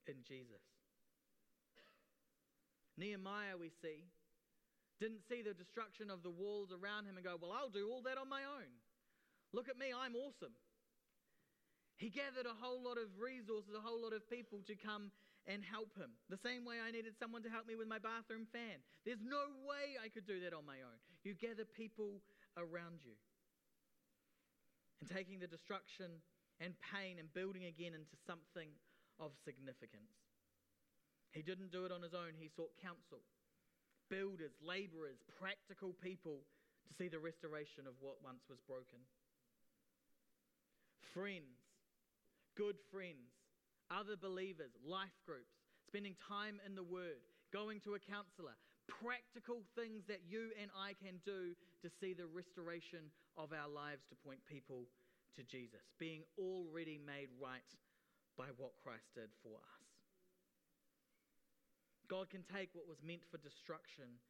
in 0.07 0.23
Jesus. 0.23 0.63
Nehemiah, 2.95 3.59
we 3.59 3.67
see, 3.83 4.07
didn't 5.03 5.27
see 5.27 5.43
the 5.43 5.53
destruction 5.53 6.07
of 6.07 6.23
the 6.23 6.31
walls 6.31 6.71
around 6.71 7.03
him 7.03 7.19
and 7.19 7.25
go, 7.25 7.35
Well, 7.35 7.51
I'll 7.51 7.73
do 7.73 7.91
all 7.91 8.01
that 8.07 8.17
on 8.17 8.31
my 8.31 8.47
own. 8.47 8.71
Look 9.51 9.67
at 9.67 9.75
me, 9.75 9.91
I'm 9.91 10.15
awesome. 10.15 10.55
He 11.97 12.11
gathered 12.11 12.47
a 12.47 12.55
whole 12.55 12.83
lot 12.83 12.95
of 12.99 13.07
resources, 13.19 13.71
a 13.75 13.83
whole 13.83 14.03
lot 14.03 14.11
of 14.11 14.27
people 14.27 14.59
to 14.67 14.75
come 14.75 15.11
and 15.47 15.63
help 15.63 15.95
him. 15.95 16.11
The 16.27 16.39
same 16.39 16.65
way 16.65 16.83
I 16.83 16.91
needed 16.91 17.15
someone 17.19 17.43
to 17.43 17.51
help 17.51 17.67
me 17.67 17.75
with 17.75 17.87
my 17.87 17.99
bathroom 17.99 18.47
fan. 18.51 18.83
There's 19.05 19.23
no 19.23 19.53
way 19.63 19.95
I 20.01 20.09
could 20.09 20.27
do 20.27 20.41
that 20.43 20.51
on 20.51 20.65
my 20.65 20.83
own. 20.83 20.97
You 21.23 21.35
gather 21.35 21.63
people 21.63 22.19
around 22.57 23.03
you. 23.03 23.15
And 25.01 25.09
taking 25.09 25.39
the 25.39 25.47
destruction 25.47 26.23
and 26.59 26.73
pain 26.79 27.19
and 27.19 27.31
building 27.33 27.65
again 27.67 27.93
into 27.93 28.15
something 28.25 28.71
of 29.19 29.31
significance. 29.43 30.15
He 31.31 31.43
didn't 31.43 31.71
do 31.71 31.83
it 31.83 31.91
on 31.91 32.01
his 32.01 32.15
own, 32.15 32.35
he 32.39 32.47
sought 32.47 32.71
counsel 32.81 33.19
builders, 34.09 34.53
laborers, 34.61 35.17
practical 35.39 35.93
people 35.97 36.45
to 36.85 36.91
see 36.93 37.07
the 37.07 37.19
restoration 37.19 37.89
of 37.89 37.97
what 37.99 38.21
once 38.21 38.45
was 38.49 38.61
broken. 38.67 39.01
Friends, 41.13 41.57
good 42.57 42.77
friends, 42.91 43.33
other 43.89 44.17
believers, 44.17 44.73
life 44.85 45.15
groups, 45.25 45.57
spending 45.87 46.15
time 46.27 46.59
in 46.65 46.75
the 46.75 46.85
Word, 46.85 47.23
going 47.53 47.79
to 47.81 47.95
a 47.95 48.01
counselor, 48.01 48.57
practical 48.87 49.65
things 49.73 50.05
that 50.07 50.25
you 50.27 50.53
and 50.61 50.69
I 50.73 50.93
can 50.93 51.21
do 51.25 51.57
to 51.81 51.89
see 51.89 52.13
the 52.13 52.29
restoration 52.29 53.11
of 53.37 53.51
our 53.51 53.69
lives 53.69 54.05
to 54.09 54.15
point 54.15 54.39
people 54.45 54.87
to 55.35 55.43
Jesus, 55.43 55.83
being 55.99 56.23
already 56.39 56.99
made 57.01 57.27
right 57.41 57.71
by 58.37 58.47
what 58.55 58.75
Christ 58.83 59.11
did 59.15 59.31
for 59.43 59.55
us. 59.59 59.75
God 62.07 62.29
can 62.29 62.45
take 62.45 62.69
what 62.73 62.87
was 62.87 63.01
meant 63.01 63.25
for 63.31 63.41
destruction 63.41 64.21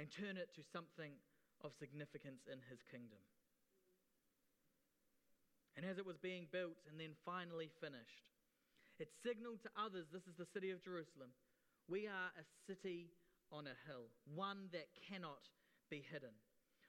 and 0.00 0.08
turn 0.08 0.40
it 0.40 0.48
to 0.56 0.64
something 0.72 1.12
of 1.60 1.76
significance 1.76 2.48
in 2.48 2.58
his 2.72 2.80
kingdom. 2.88 3.20
And 5.76 5.86
as 5.86 5.96
it 5.96 6.06
was 6.06 6.16
being 6.20 6.48
built 6.52 6.80
and 6.88 6.98
then 6.98 7.16
finally 7.24 7.70
finished, 7.80 8.28
it 8.98 9.08
signaled 9.24 9.62
to 9.64 9.72
others 9.76 10.08
this 10.12 10.26
is 10.28 10.36
the 10.36 10.48
city 10.52 10.70
of 10.70 10.84
Jerusalem. 10.84 11.32
We 11.88 12.06
are 12.06 12.30
a 12.36 12.44
city 12.68 13.12
on 13.52 13.68
a 13.68 13.76
hill, 13.86 14.08
one 14.24 14.72
that 14.72 14.88
cannot 15.08 15.46
be 15.90 16.02
hidden, 16.10 16.32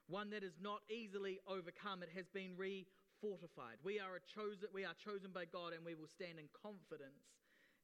one 0.08 0.32
that 0.32 0.44
is 0.44 0.56
not 0.64 0.80
easily 0.90 1.40
overcome. 1.48 2.02
It 2.02 2.10
has 2.16 2.26
been 2.32 2.56
re 2.58 2.88
fortified. 3.24 3.80
We 3.84 4.00
are, 4.04 4.20
a 4.20 4.24
chosen, 4.24 4.68
we 4.76 4.84
are 4.84 4.96
chosen 5.00 5.32
by 5.32 5.48
God 5.48 5.72
and 5.72 5.84
we 5.88 5.96
will 5.96 6.12
stand 6.12 6.40
in 6.40 6.52
confidence 6.52 7.24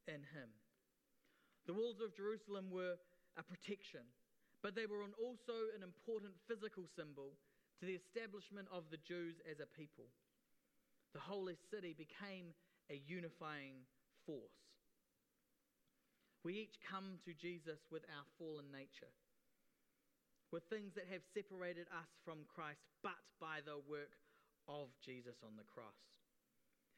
in 0.08 0.20
Him. 0.36 0.52
The 1.64 1.72
walls 1.72 2.00
of 2.04 2.12
Jerusalem 2.12 2.68
were 2.68 3.00
a 3.36 3.44
protection, 3.44 4.04
but 4.60 4.76
they 4.76 4.84
were 4.84 5.00
also 5.16 5.72
an 5.72 5.80
important 5.80 6.36
physical 6.44 6.84
symbol 6.92 7.36
to 7.80 7.88
the 7.88 7.96
establishment 7.96 8.68
of 8.68 8.84
the 8.92 9.00
Jews 9.00 9.40
as 9.48 9.60
a 9.60 9.68
people. 9.68 10.12
The 11.16 11.24
holy 11.24 11.56
city 11.72 11.96
became 11.96 12.52
a 12.92 13.00
unifying 13.08 13.88
force. 14.26 14.69
We 16.44 16.56
each 16.56 16.80
come 16.80 17.20
to 17.28 17.36
Jesus 17.36 17.84
with 17.92 18.02
our 18.08 18.24
fallen 18.40 18.72
nature, 18.72 19.12
with 20.48 20.64
things 20.72 20.96
that 20.96 21.08
have 21.12 21.20
separated 21.36 21.84
us 21.92 22.08
from 22.24 22.48
Christ, 22.48 22.80
but 23.04 23.20
by 23.36 23.60
the 23.60 23.76
work 23.84 24.16
of 24.64 24.88
Jesus 25.04 25.36
on 25.44 25.60
the 25.60 25.68
cross. 25.68 26.00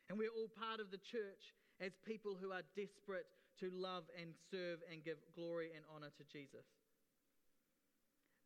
And 0.07 0.15
we're 0.15 0.35
all 0.35 0.51
part 0.53 0.79
of 0.79 0.95
the 0.95 1.03
church 1.03 1.55
as 1.83 1.91
people 2.07 2.39
who 2.39 2.55
are 2.55 2.63
desperate 2.79 3.27
to 3.59 3.73
love 3.75 4.07
and 4.15 4.31
serve 4.51 4.79
and 4.87 5.03
give 5.03 5.19
glory 5.35 5.75
and 5.75 5.83
honor 5.91 6.15
to 6.15 6.25
Jesus. 6.31 6.67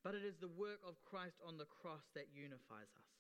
But 0.01 0.15
it 0.15 0.25
is 0.25 0.39
the 0.41 0.53
work 0.55 0.81
of 0.87 0.97
Christ 1.05 1.43
on 1.43 1.59
the 1.59 1.69
cross 1.69 2.07
that 2.15 2.31
unifies 2.33 2.89
us. 2.95 3.11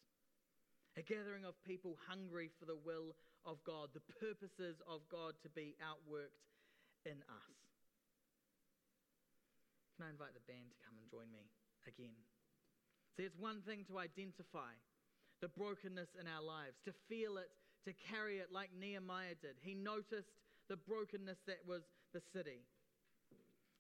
A 0.97 1.03
gathering 1.03 1.45
of 1.45 1.59
people 1.67 1.99
hungry 2.09 2.49
for 2.57 2.65
the 2.65 2.79
will 2.79 3.12
of 3.45 3.59
God, 3.67 3.91
the 3.93 4.07
purposes 4.23 4.81
of 4.89 5.05
God 5.11 5.35
to 5.43 5.51
be 5.51 5.77
outworked 5.83 6.41
in 7.05 7.21
us. 7.27 7.66
Can 9.97 10.05
I 10.05 10.13
invite 10.13 10.37
the 10.37 10.45
band 10.45 10.69
to 10.69 10.79
come 10.85 11.01
and 11.01 11.09
join 11.09 11.33
me 11.33 11.49
again? 11.89 12.21
See, 13.17 13.25
it's 13.25 13.41
one 13.41 13.65
thing 13.65 13.89
to 13.89 13.97
identify 13.97 14.77
the 15.41 15.49
brokenness 15.49 16.13
in 16.21 16.29
our 16.29 16.45
lives, 16.45 16.77
to 16.85 16.93
feel 17.09 17.41
it, 17.41 17.49
to 17.89 17.97
carry 18.13 18.45
it 18.45 18.53
like 18.53 18.77
Nehemiah 18.77 19.41
did. 19.41 19.57
He 19.65 19.73
noticed 19.73 20.37
the 20.69 20.77
brokenness 20.77 21.41
that 21.49 21.65
was 21.65 21.89
the 22.13 22.21
city. 22.21 22.61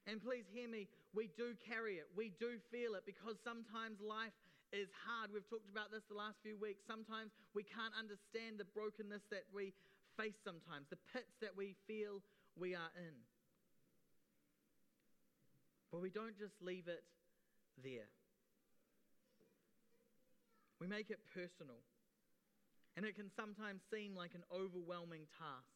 And 0.08 0.24
please 0.24 0.48
hear 0.48 0.72
me, 0.72 0.88
we 1.12 1.28
do 1.36 1.52
carry 1.60 2.00
it, 2.00 2.08
we 2.16 2.32
do 2.40 2.56
feel 2.72 2.96
it 2.96 3.04
because 3.04 3.36
sometimes 3.44 4.00
life 4.00 4.32
is 4.72 4.88
hard. 5.04 5.28
We've 5.34 5.46
talked 5.50 5.68
about 5.68 5.92
this 5.92 6.06
the 6.08 6.16
last 6.16 6.40
few 6.40 6.56
weeks. 6.56 6.80
Sometimes 6.88 7.34
we 7.52 7.62
can't 7.62 7.92
understand 7.92 8.56
the 8.56 8.68
brokenness 8.72 9.28
that 9.28 9.44
we 9.52 9.76
face 10.16 10.38
sometimes, 10.40 10.88
the 10.88 11.02
pits 11.12 11.36
that 11.44 11.52
we 11.52 11.76
feel 11.84 12.24
we 12.56 12.72
are 12.72 12.92
in. 12.96 13.16
But 15.90 16.00
we 16.00 16.10
don't 16.10 16.38
just 16.38 16.54
leave 16.60 16.88
it 16.88 17.02
there. 17.82 18.08
We 20.80 20.86
make 20.86 21.10
it 21.10 21.20
personal. 21.32 21.78
And 22.96 23.04
it 23.04 23.14
can 23.14 23.30
sometimes 23.36 23.82
seem 23.92 24.14
like 24.14 24.34
an 24.34 24.44
overwhelming 24.52 25.26
task. 25.38 25.68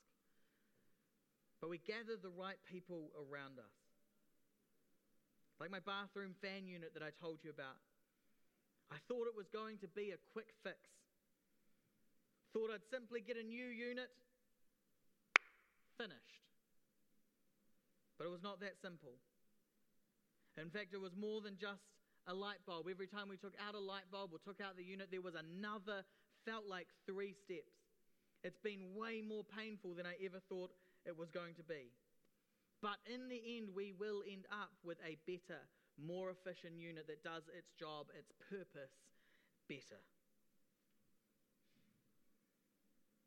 But 1.61 1.69
we 1.69 1.79
gather 1.79 2.17
the 2.17 2.31
right 2.31 2.57
people 2.71 3.11
around 3.17 3.59
us. 3.59 3.77
Like 5.61 5.71
my 5.71 5.81
bathroom 5.81 6.35
fan 6.41 6.67
unit 6.67 6.95
that 6.95 7.03
I 7.03 7.11
told 7.21 7.45
you 7.45 7.51
about. 7.51 7.77
I 8.91 8.97
thought 9.07 9.29
it 9.29 9.37
was 9.37 9.47
going 9.53 9.79
to 9.79 9.89
be 9.89 10.11
a 10.11 10.21
quick 10.33 10.49
fix. 10.65 10.79
Thought 12.53 12.71
I'd 12.73 12.89
simply 12.91 13.21
get 13.21 13.37
a 13.37 13.43
new 13.43 13.67
unit, 13.67 14.11
finished. 15.97 16.49
But 18.19 18.27
it 18.27 18.31
was 18.31 18.43
not 18.43 18.61
that 18.61 18.75
simple. 18.83 19.21
In 20.59 20.71
fact, 20.71 20.95
it 20.95 21.01
was 21.01 21.15
more 21.17 21.41
than 21.41 21.57
just 21.61 21.83
a 22.27 22.35
light 22.35 22.61
bulb. 22.67 22.87
Every 22.91 23.07
time 23.07 23.29
we 23.29 23.37
took 23.37 23.55
out 23.61 23.75
a 23.75 23.81
light 23.81 24.09
bulb 24.11 24.31
or 24.33 24.39
took 24.39 24.61
out 24.61 24.77
the 24.77 24.85
unit, 24.85 25.09
there 25.11 25.23
was 25.23 25.35
another, 25.35 26.05
felt 26.45 26.67
like 26.67 26.89
three 27.07 27.33
steps. 27.33 27.75
It's 28.43 28.59
been 28.59 28.95
way 28.97 29.21
more 29.21 29.45
painful 29.45 29.95
than 29.95 30.07
I 30.07 30.17
ever 30.25 30.41
thought 30.49 30.73
it 31.05 31.17
was 31.17 31.31
going 31.31 31.55
to 31.57 31.63
be. 31.63 31.93
But 32.81 32.97
in 33.05 33.29
the 33.29 33.41
end, 33.61 33.77
we 33.77 33.93
will 33.93 34.25
end 34.25 34.49
up 34.49 34.73
with 34.83 34.97
a 35.05 35.21
better, 35.29 35.61
more 36.01 36.33
efficient 36.33 36.81
unit 36.81 37.07
that 37.09 37.23
does 37.23 37.45
its 37.53 37.69
job, 37.77 38.09
its 38.17 38.33
purpose 38.49 38.93
better. 39.69 40.01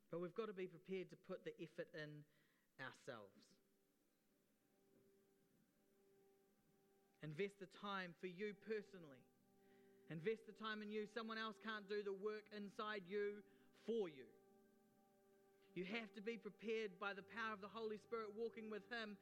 But 0.09 0.21
we've 0.21 0.33
got 0.33 0.49
to 0.49 0.57
be 0.57 0.65
prepared 0.65 1.09
to 1.09 1.17
put 1.29 1.45
the 1.45 1.53
effort 1.61 1.89
in 1.93 2.25
ourselves. 2.81 3.52
Invest 7.23 7.63
the 7.63 7.71
time 7.79 8.11
for 8.19 8.27
you 8.27 8.51
personally. 8.67 9.23
Invest 10.11 10.43
the 10.43 10.57
time 10.59 10.83
in 10.83 10.91
you. 10.91 11.07
Someone 11.07 11.39
else 11.39 11.55
can't 11.63 11.87
do 11.87 12.03
the 12.03 12.11
work 12.11 12.43
inside 12.51 13.07
you 13.07 13.39
for 13.87 14.11
you. 14.11 14.27
You 15.73 15.87
have 15.87 16.11
to 16.19 16.21
be 16.21 16.35
prepared 16.35 16.99
by 16.99 17.15
the 17.15 17.23
power 17.33 17.55
of 17.55 17.63
the 17.63 17.71
Holy 17.71 17.97
Spirit 17.97 18.35
walking 18.35 18.69
with 18.69 18.83
Him 18.91 19.15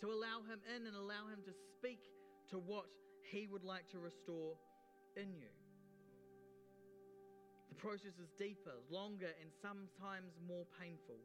to 0.00 0.14
allow 0.14 0.46
Him 0.46 0.62
in 0.70 0.86
and 0.86 0.94
allow 0.94 1.26
Him 1.26 1.42
to 1.44 1.52
speak 1.76 2.00
to 2.54 2.56
what 2.56 2.86
He 3.26 3.50
would 3.50 3.66
like 3.66 3.90
to 3.90 3.98
restore 3.98 4.54
in 5.18 5.34
you. 5.34 5.50
The 7.68 7.76
process 7.82 8.16
is 8.16 8.30
deeper, 8.38 8.78
longer, 8.88 9.34
and 9.42 9.50
sometimes 9.60 10.38
more 10.46 10.64
painful. 10.80 11.20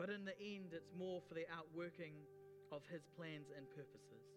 But 0.00 0.10
in 0.10 0.24
the 0.24 0.34
end, 0.40 0.72
it's 0.72 0.90
more 0.96 1.22
for 1.28 1.36
the 1.36 1.46
outworking 1.52 2.18
of 2.72 2.82
His 2.90 3.06
plans 3.14 3.46
and 3.54 3.68
purposes. 3.70 4.33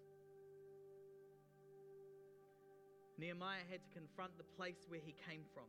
Nehemiah 3.17 3.65
had 3.65 3.81
to 3.81 3.89
confront 3.89 4.37
the 4.37 4.47
place 4.55 4.85
where 4.87 5.01
he 5.01 5.17
came 5.25 5.41
from, 5.53 5.65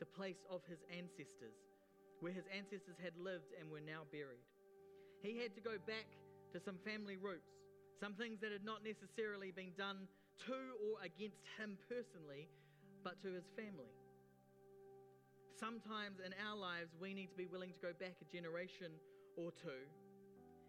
the 0.00 0.08
place 0.08 0.40
of 0.48 0.64
his 0.64 0.80
ancestors, 0.88 1.60
where 2.20 2.32
his 2.32 2.48
ancestors 2.48 2.96
had 2.96 3.12
lived 3.20 3.52
and 3.58 3.68
were 3.68 3.84
now 3.84 4.08
buried. 4.08 4.48
He 5.20 5.36
had 5.44 5.54
to 5.54 5.60
go 5.60 5.76
back 5.76 6.08
to 6.52 6.60
some 6.60 6.80
family 6.80 7.20
roots, 7.20 7.52
some 8.00 8.16
things 8.16 8.40
that 8.40 8.52
had 8.52 8.64
not 8.64 8.80
necessarily 8.80 9.52
been 9.52 9.76
done 9.76 10.08
to 10.48 10.56
or 10.80 10.96
against 11.04 11.44
him 11.60 11.76
personally, 11.84 12.48
but 13.04 13.20
to 13.20 13.32
his 13.36 13.44
family. 13.52 13.92
Sometimes 15.60 16.16
in 16.24 16.32
our 16.40 16.56
lives, 16.56 16.96
we 16.96 17.12
need 17.12 17.28
to 17.28 17.36
be 17.36 17.44
willing 17.44 17.76
to 17.76 17.80
go 17.84 17.92
back 17.92 18.16
a 18.24 18.28
generation 18.32 18.96
or 19.36 19.52
two 19.52 19.84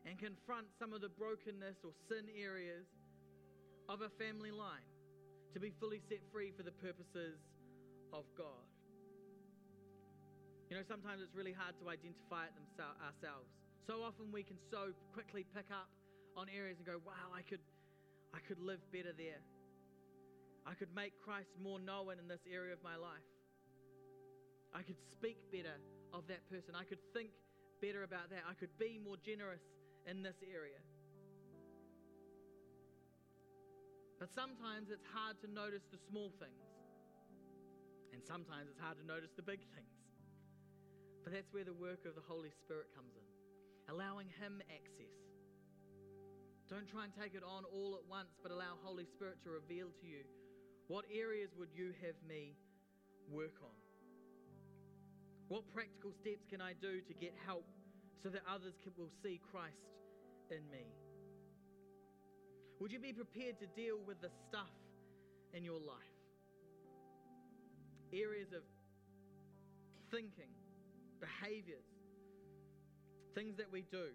and 0.04 0.19
confront 0.19 0.67
some 0.76 0.91
of 0.91 1.00
the 1.00 1.08
brokenness 1.08 1.80
or 1.88 1.95
sin 2.12 2.28
areas 2.36 2.84
of 3.88 4.02
a 4.02 4.12
family 4.19 4.52
line 4.52 4.90
to 5.53 5.59
be 5.59 5.71
fully 5.79 6.01
set 6.09 6.19
free 6.31 6.51
for 6.55 6.63
the 6.63 6.71
purposes 6.71 7.39
of 8.13 8.23
God. 8.37 8.67
You 10.69 10.79
know, 10.79 10.83
sometimes 10.87 11.19
it's 11.19 11.35
really 11.35 11.51
hard 11.51 11.75
to 11.83 11.91
identify 11.91 12.47
it 12.47 12.55
themselves, 12.55 12.95
ourselves. 13.03 13.51
So 13.83 14.07
often 14.07 14.31
we 14.31 14.43
can 14.43 14.55
so 14.71 14.95
quickly 15.11 15.43
pick 15.51 15.67
up 15.67 15.91
on 16.39 16.47
areas 16.47 16.79
and 16.79 16.87
go, 16.87 17.03
wow, 17.03 17.35
I 17.35 17.43
could, 17.43 17.59
I 18.31 18.39
could 18.47 18.59
live 18.59 18.79
better 18.95 19.11
there. 19.11 19.43
I 20.63 20.73
could 20.79 20.93
make 20.95 21.11
Christ 21.19 21.51
more 21.59 21.79
known 21.79 22.15
in 22.15 22.27
this 22.29 22.45
area 22.47 22.71
of 22.71 22.79
my 22.83 22.95
life. 22.95 23.27
I 24.71 24.83
could 24.83 24.99
speak 25.11 25.35
better 25.51 25.75
of 26.13 26.23
that 26.31 26.47
person. 26.47 26.71
I 26.71 26.87
could 26.87 27.03
think 27.11 27.35
better 27.81 28.03
about 28.03 28.29
that. 28.29 28.47
I 28.47 28.53
could 28.53 28.71
be 28.79 28.95
more 29.03 29.17
generous 29.19 29.63
in 30.07 30.23
this 30.23 30.39
area. 30.39 30.79
But 34.21 34.29
sometimes 34.29 34.93
it's 34.93 35.10
hard 35.10 35.41
to 35.41 35.49
notice 35.49 35.81
the 35.89 35.97
small 35.97 36.29
things. 36.38 36.69
And 38.13 38.21
sometimes 38.21 38.69
it's 38.69 38.77
hard 38.77 39.01
to 39.01 39.05
notice 39.10 39.34
the 39.34 39.41
big 39.41 39.65
things. 39.73 39.97
But 41.25 41.34
that's 41.34 41.49
where 41.49 41.65
the 41.65 41.73
work 41.73 42.05
of 42.05 42.13
the 42.13 42.21
Holy 42.29 42.53
Spirit 42.62 42.93
comes 42.93 43.17
in, 43.17 43.25
allowing 43.89 44.29
Him 44.38 44.62
access. 44.69 45.17
Don't 46.69 46.86
try 46.86 47.10
and 47.10 47.13
take 47.17 47.34
it 47.34 47.41
on 47.41 47.65
all 47.65 47.97
at 47.97 48.05
once, 48.05 48.38
but 48.45 48.53
allow 48.53 48.77
Holy 48.86 49.10
Spirit 49.10 49.41
to 49.41 49.49
reveal 49.49 49.89
to 49.89 50.05
you 50.05 50.21
what 50.86 51.05
areas 51.10 51.49
would 51.57 51.73
you 51.73 51.89
have 52.05 52.13
me 52.21 52.53
work 53.25 53.57
on? 53.65 53.73
What 55.47 55.65
practical 55.73 56.13
steps 56.13 56.45
can 56.45 56.62
I 56.62 56.77
do 56.77 57.01
to 57.01 57.13
get 57.17 57.34
help 57.41 57.65
so 58.21 58.29
that 58.29 58.45
others 58.45 58.77
can, 58.84 58.93
will 58.97 59.10
see 59.23 59.41
Christ 59.49 59.89
in 60.51 60.62
me? 60.69 61.00
Would 62.82 62.91
you 62.91 62.98
be 62.98 63.13
prepared 63.13 63.60
to 63.60 63.67
deal 63.78 64.02
with 64.08 64.26
the 64.26 64.34
stuff 64.50 64.74
in 65.54 65.63
your 65.63 65.78
life? 65.78 66.17
Areas 68.12 68.50
of 68.58 68.65
thinking, 70.10 70.50
behaviors, 71.22 71.86
things 73.38 73.56
that 73.58 73.72
we 73.72 73.86
do, 73.94 74.10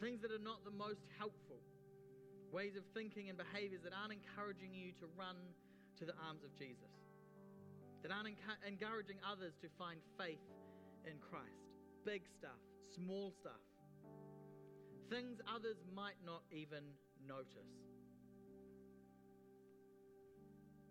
things 0.00 0.22
that 0.22 0.32
are 0.32 0.40
not 0.40 0.64
the 0.64 0.72
most 0.72 1.04
helpful, 1.20 1.60
ways 2.50 2.80
of 2.80 2.82
thinking 2.96 3.28
and 3.28 3.36
behaviors 3.36 3.82
that 3.84 3.92
aren't 3.92 4.16
encouraging 4.16 4.72
you 4.72 4.96
to 4.96 5.06
run 5.12 5.36
to 6.00 6.08
the 6.08 6.16
arms 6.26 6.48
of 6.48 6.56
Jesus, 6.56 6.96
that 8.00 8.10
aren't 8.10 8.32
encouraging 8.64 9.20
others 9.20 9.52
to 9.60 9.68
find 9.76 10.00
faith 10.16 10.40
in 11.04 11.20
Christ. 11.20 11.68
Big 12.08 12.22
stuff, 12.24 12.56
small 12.96 13.36
stuff, 13.36 13.60
things 15.10 15.44
others 15.44 15.76
might 15.94 16.16
not 16.24 16.40
even 16.50 16.80
notice. 17.26 17.72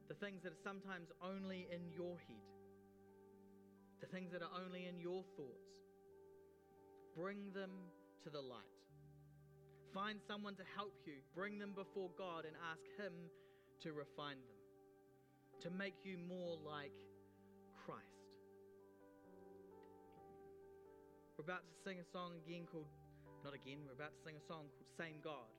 The 0.10 0.16
things 0.16 0.44
that 0.44 0.52
are 0.54 0.64
sometimes 0.64 1.10
only 1.22 1.68
in 1.72 1.90
your 1.92 2.18
head, 2.28 2.48
the 4.02 4.08
things 4.08 4.32
that 4.32 4.42
are 4.42 4.52
only 4.64 4.86
in 4.86 5.00
your 5.00 5.24
thoughts. 5.38 5.74
Bring 7.16 7.54
them 7.54 7.72
to 8.24 8.30
the 8.30 8.42
light. 8.42 8.74
Find 9.94 10.20
someone 10.28 10.56
to 10.56 10.64
help 10.76 10.94
you. 11.06 11.22
Bring 11.36 11.60
them 11.60 11.74
before 11.76 12.10
God 12.18 12.46
and 12.46 12.56
ask 12.74 12.82
Him 12.98 13.14
to 13.84 13.94
refine 13.94 14.42
them, 14.42 14.60
to 15.62 15.70
make 15.70 15.94
you 16.04 16.18
more 16.18 16.58
like 16.66 16.98
Christ. 17.86 18.02
We're 21.38 21.46
about 21.46 21.66
to 21.68 21.76
sing 21.86 22.00
a 22.00 22.08
song 22.12 22.34
again 22.46 22.66
called, 22.72 22.90
not 23.44 23.54
again, 23.54 23.86
we're 23.86 23.94
about 23.94 24.14
to 24.18 24.22
sing 24.26 24.36
a 24.38 24.46
song 24.48 24.66
called 24.74 24.90
Same 24.98 25.22
God. 25.24 25.50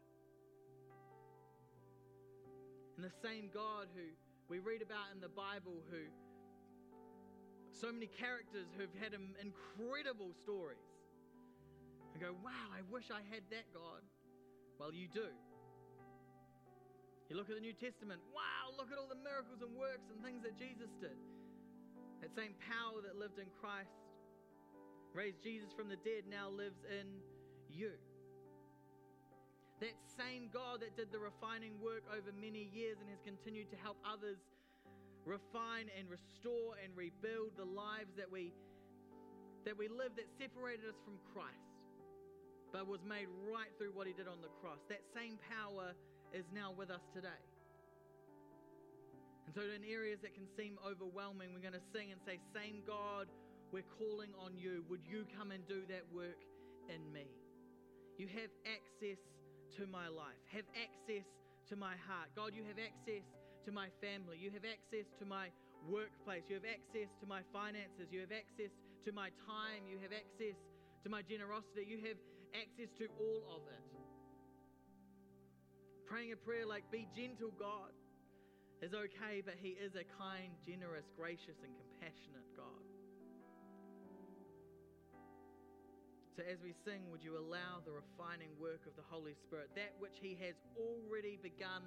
The 3.05 3.13
same 3.21 3.53
God 3.53 3.93
who 3.93 4.09
we 4.49 4.65
read 4.65 4.81
about 4.81 5.13
in 5.13 5.21
the 5.21 5.29
Bible, 5.29 5.85
who 5.93 6.09
so 7.69 7.93
many 7.93 8.09
characters 8.09 8.65
who've 8.81 8.97
had 8.97 9.13
incredible 9.13 10.33
stories. 10.41 10.89
And 12.17 12.23
go, 12.23 12.33
wow, 12.41 12.73
I 12.73 12.81
wish 12.89 13.13
I 13.13 13.21
had 13.29 13.45
that 13.53 13.69
God. 13.77 14.01
Well, 14.81 14.97
you 14.97 15.05
do. 15.13 15.29
You 17.29 17.37
look 17.37 17.53
at 17.53 17.61
the 17.61 17.67
New 17.67 17.77
Testament, 17.77 18.25
wow, 18.33 18.73
look 18.73 18.89
at 18.89 18.97
all 18.97 19.11
the 19.11 19.21
miracles 19.21 19.61
and 19.61 19.77
works 19.77 20.09
and 20.09 20.25
things 20.25 20.41
that 20.41 20.57
Jesus 20.57 20.89
did. 20.97 21.21
That 22.25 22.33
same 22.33 22.57
power 22.57 23.05
that 23.05 23.21
lived 23.21 23.37
in 23.37 23.53
Christ, 23.61 24.01
raised 25.13 25.45
Jesus 25.45 25.77
from 25.77 25.93
the 25.93 26.01
dead, 26.01 26.25
now 26.25 26.49
lives 26.49 26.81
in 26.89 27.21
you. 27.69 28.01
That 29.81 29.99
same 30.07 30.51
God 30.55 30.81
that 30.81 30.95
did 30.97 31.11
the 31.11 31.19
refining 31.19 31.81
work 31.83 32.07
over 32.11 32.31
many 32.31 32.71
years 32.71 32.99
and 33.03 33.11
has 33.11 33.19
continued 33.25 33.71
to 33.75 33.79
help 33.83 33.99
others 34.07 34.39
refine 35.27 35.91
and 35.99 36.07
restore 36.07 36.77
and 36.79 36.95
rebuild 36.95 37.57
the 37.57 37.65
lives 37.65 38.13
that 38.17 38.31
we 38.31 38.53
that 39.65 39.73
we 39.73 39.89
lived 39.89 40.21
that 40.21 40.29
separated 40.37 40.85
us 40.85 41.01
from 41.09 41.17
Christ 41.33 41.75
but 42.69 42.85
was 42.87 43.01
made 43.07 43.31
right 43.49 43.73
through 43.79 43.95
what 43.95 44.07
he 44.07 44.13
did 44.13 44.27
on 44.27 44.43
the 44.43 44.51
cross. 44.61 44.83
That 44.91 45.01
same 45.15 45.39
power 45.47 45.95
is 46.35 46.45
now 46.53 46.75
with 46.75 46.91
us 46.91 47.07
today. 47.15 47.41
And 49.47 49.55
so 49.55 49.63
in 49.63 49.87
areas 49.87 50.21
that 50.27 50.35
can 50.35 50.45
seem 50.59 50.77
overwhelming 50.83 51.55
we're 51.55 51.65
going 51.65 51.79
to 51.79 51.89
sing 51.95 52.13
and 52.13 52.21
say 52.27 52.43
same 52.53 52.83
God 52.87 53.31
we're 53.73 53.87
calling 53.99 54.31
on 54.39 54.59
you. 54.59 54.85
Would 54.91 55.07
you 55.07 55.25
come 55.39 55.51
and 55.51 55.67
do 55.67 55.83
that 55.89 56.05
work 56.13 56.39
in 56.91 57.01
me? 57.13 57.27
You 58.19 58.29
have 58.29 58.51
access 58.67 59.19
to 59.77 59.87
my 59.87 60.09
life 60.09 60.39
have 60.53 60.67
access 60.75 61.27
to 61.69 61.77
my 61.77 61.95
heart 62.07 62.29
God 62.37 62.53
you 62.55 62.63
have 62.69 62.79
access 62.79 63.25
to 63.65 63.73
my 63.73 63.89
family. 64.01 64.37
You 64.37 64.53
have 64.53 64.65
access 64.65 65.09
to 65.19 65.25
my 65.25 65.49
workplace. 65.89 66.45
You 66.49 66.61
have 66.61 66.69
access 66.69 67.09
to 67.21 67.27
my 67.27 67.41
finances. 67.53 68.13
You 68.13 68.21
have 68.21 68.33
access 68.33 68.73
to 69.05 69.11
my 69.13 69.33
time. 69.49 69.89
You 69.89 69.97
have 70.05 70.13
access 70.13 70.57
to 71.05 71.09
my 71.09 71.25
generosity. 71.25 71.89
You 71.89 72.01
have 72.05 72.21
access 72.53 72.93
to 73.01 73.09
all 73.17 73.57
of 73.57 73.65
it. 73.73 73.85
Praying 76.05 76.33
a 76.33 76.37
prayer 76.37 76.69
like, 76.69 76.85
Be 76.93 77.09
gentle, 77.17 77.53
God, 77.57 77.93
is 78.85 78.93
okay, 78.93 79.41
but 79.41 79.57
He 79.57 79.81
is 79.81 79.97
a 79.97 80.05
kind, 80.21 80.53
generous, 80.69 81.09
gracious, 81.17 81.57
and 81.65 81.73
compassionate 81.73 82.49
God. 82.53 82.94
So, 86.37 86.43
as 86.51 86.59
we 86.63 86.75
sing, 86.85 87.11
would 87.11 87.23
you 87.23 87.39
allow 87.39 87.79
the 87.85 87.93
refining 87.93 88.51
work 88.59 88.87
of 88.87 88.97
the 88.97 89.07
Holy 89.07 89.35
Spirit, 89.47 89.71
that 89.77 89.95
which 89.99 90.19
He 90.21 90.37
has 90.43 90.55
already 90.77 91.39
begun 91.41 91.83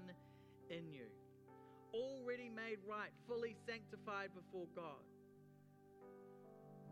in 0.69 0.87
you? 0.87 1.11
already 1.93 2.49
made 2.49 2.77
right, 2.87 3.11
fully 3.27 3.55
sanctified 3.65 4.29
before 4.35 4.67
God. 4.75 5.03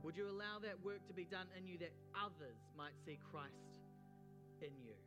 Would 0.03 0.15
you 0.15 0.29
allow 0.29 0.59
that 0.61 0.83
work 0.83 1.05
to 1.07 1.13
be 1.13 1.25
done 1.25 1.47
in 1.57 1.65
you 1.67 1.77
that 1.79 1.93
others 2.13 2.57
might 2.77 2.93
see 3.05 3.17
Christ 3.31 3.53
in 4.61 4.71
you? 4.83 5.04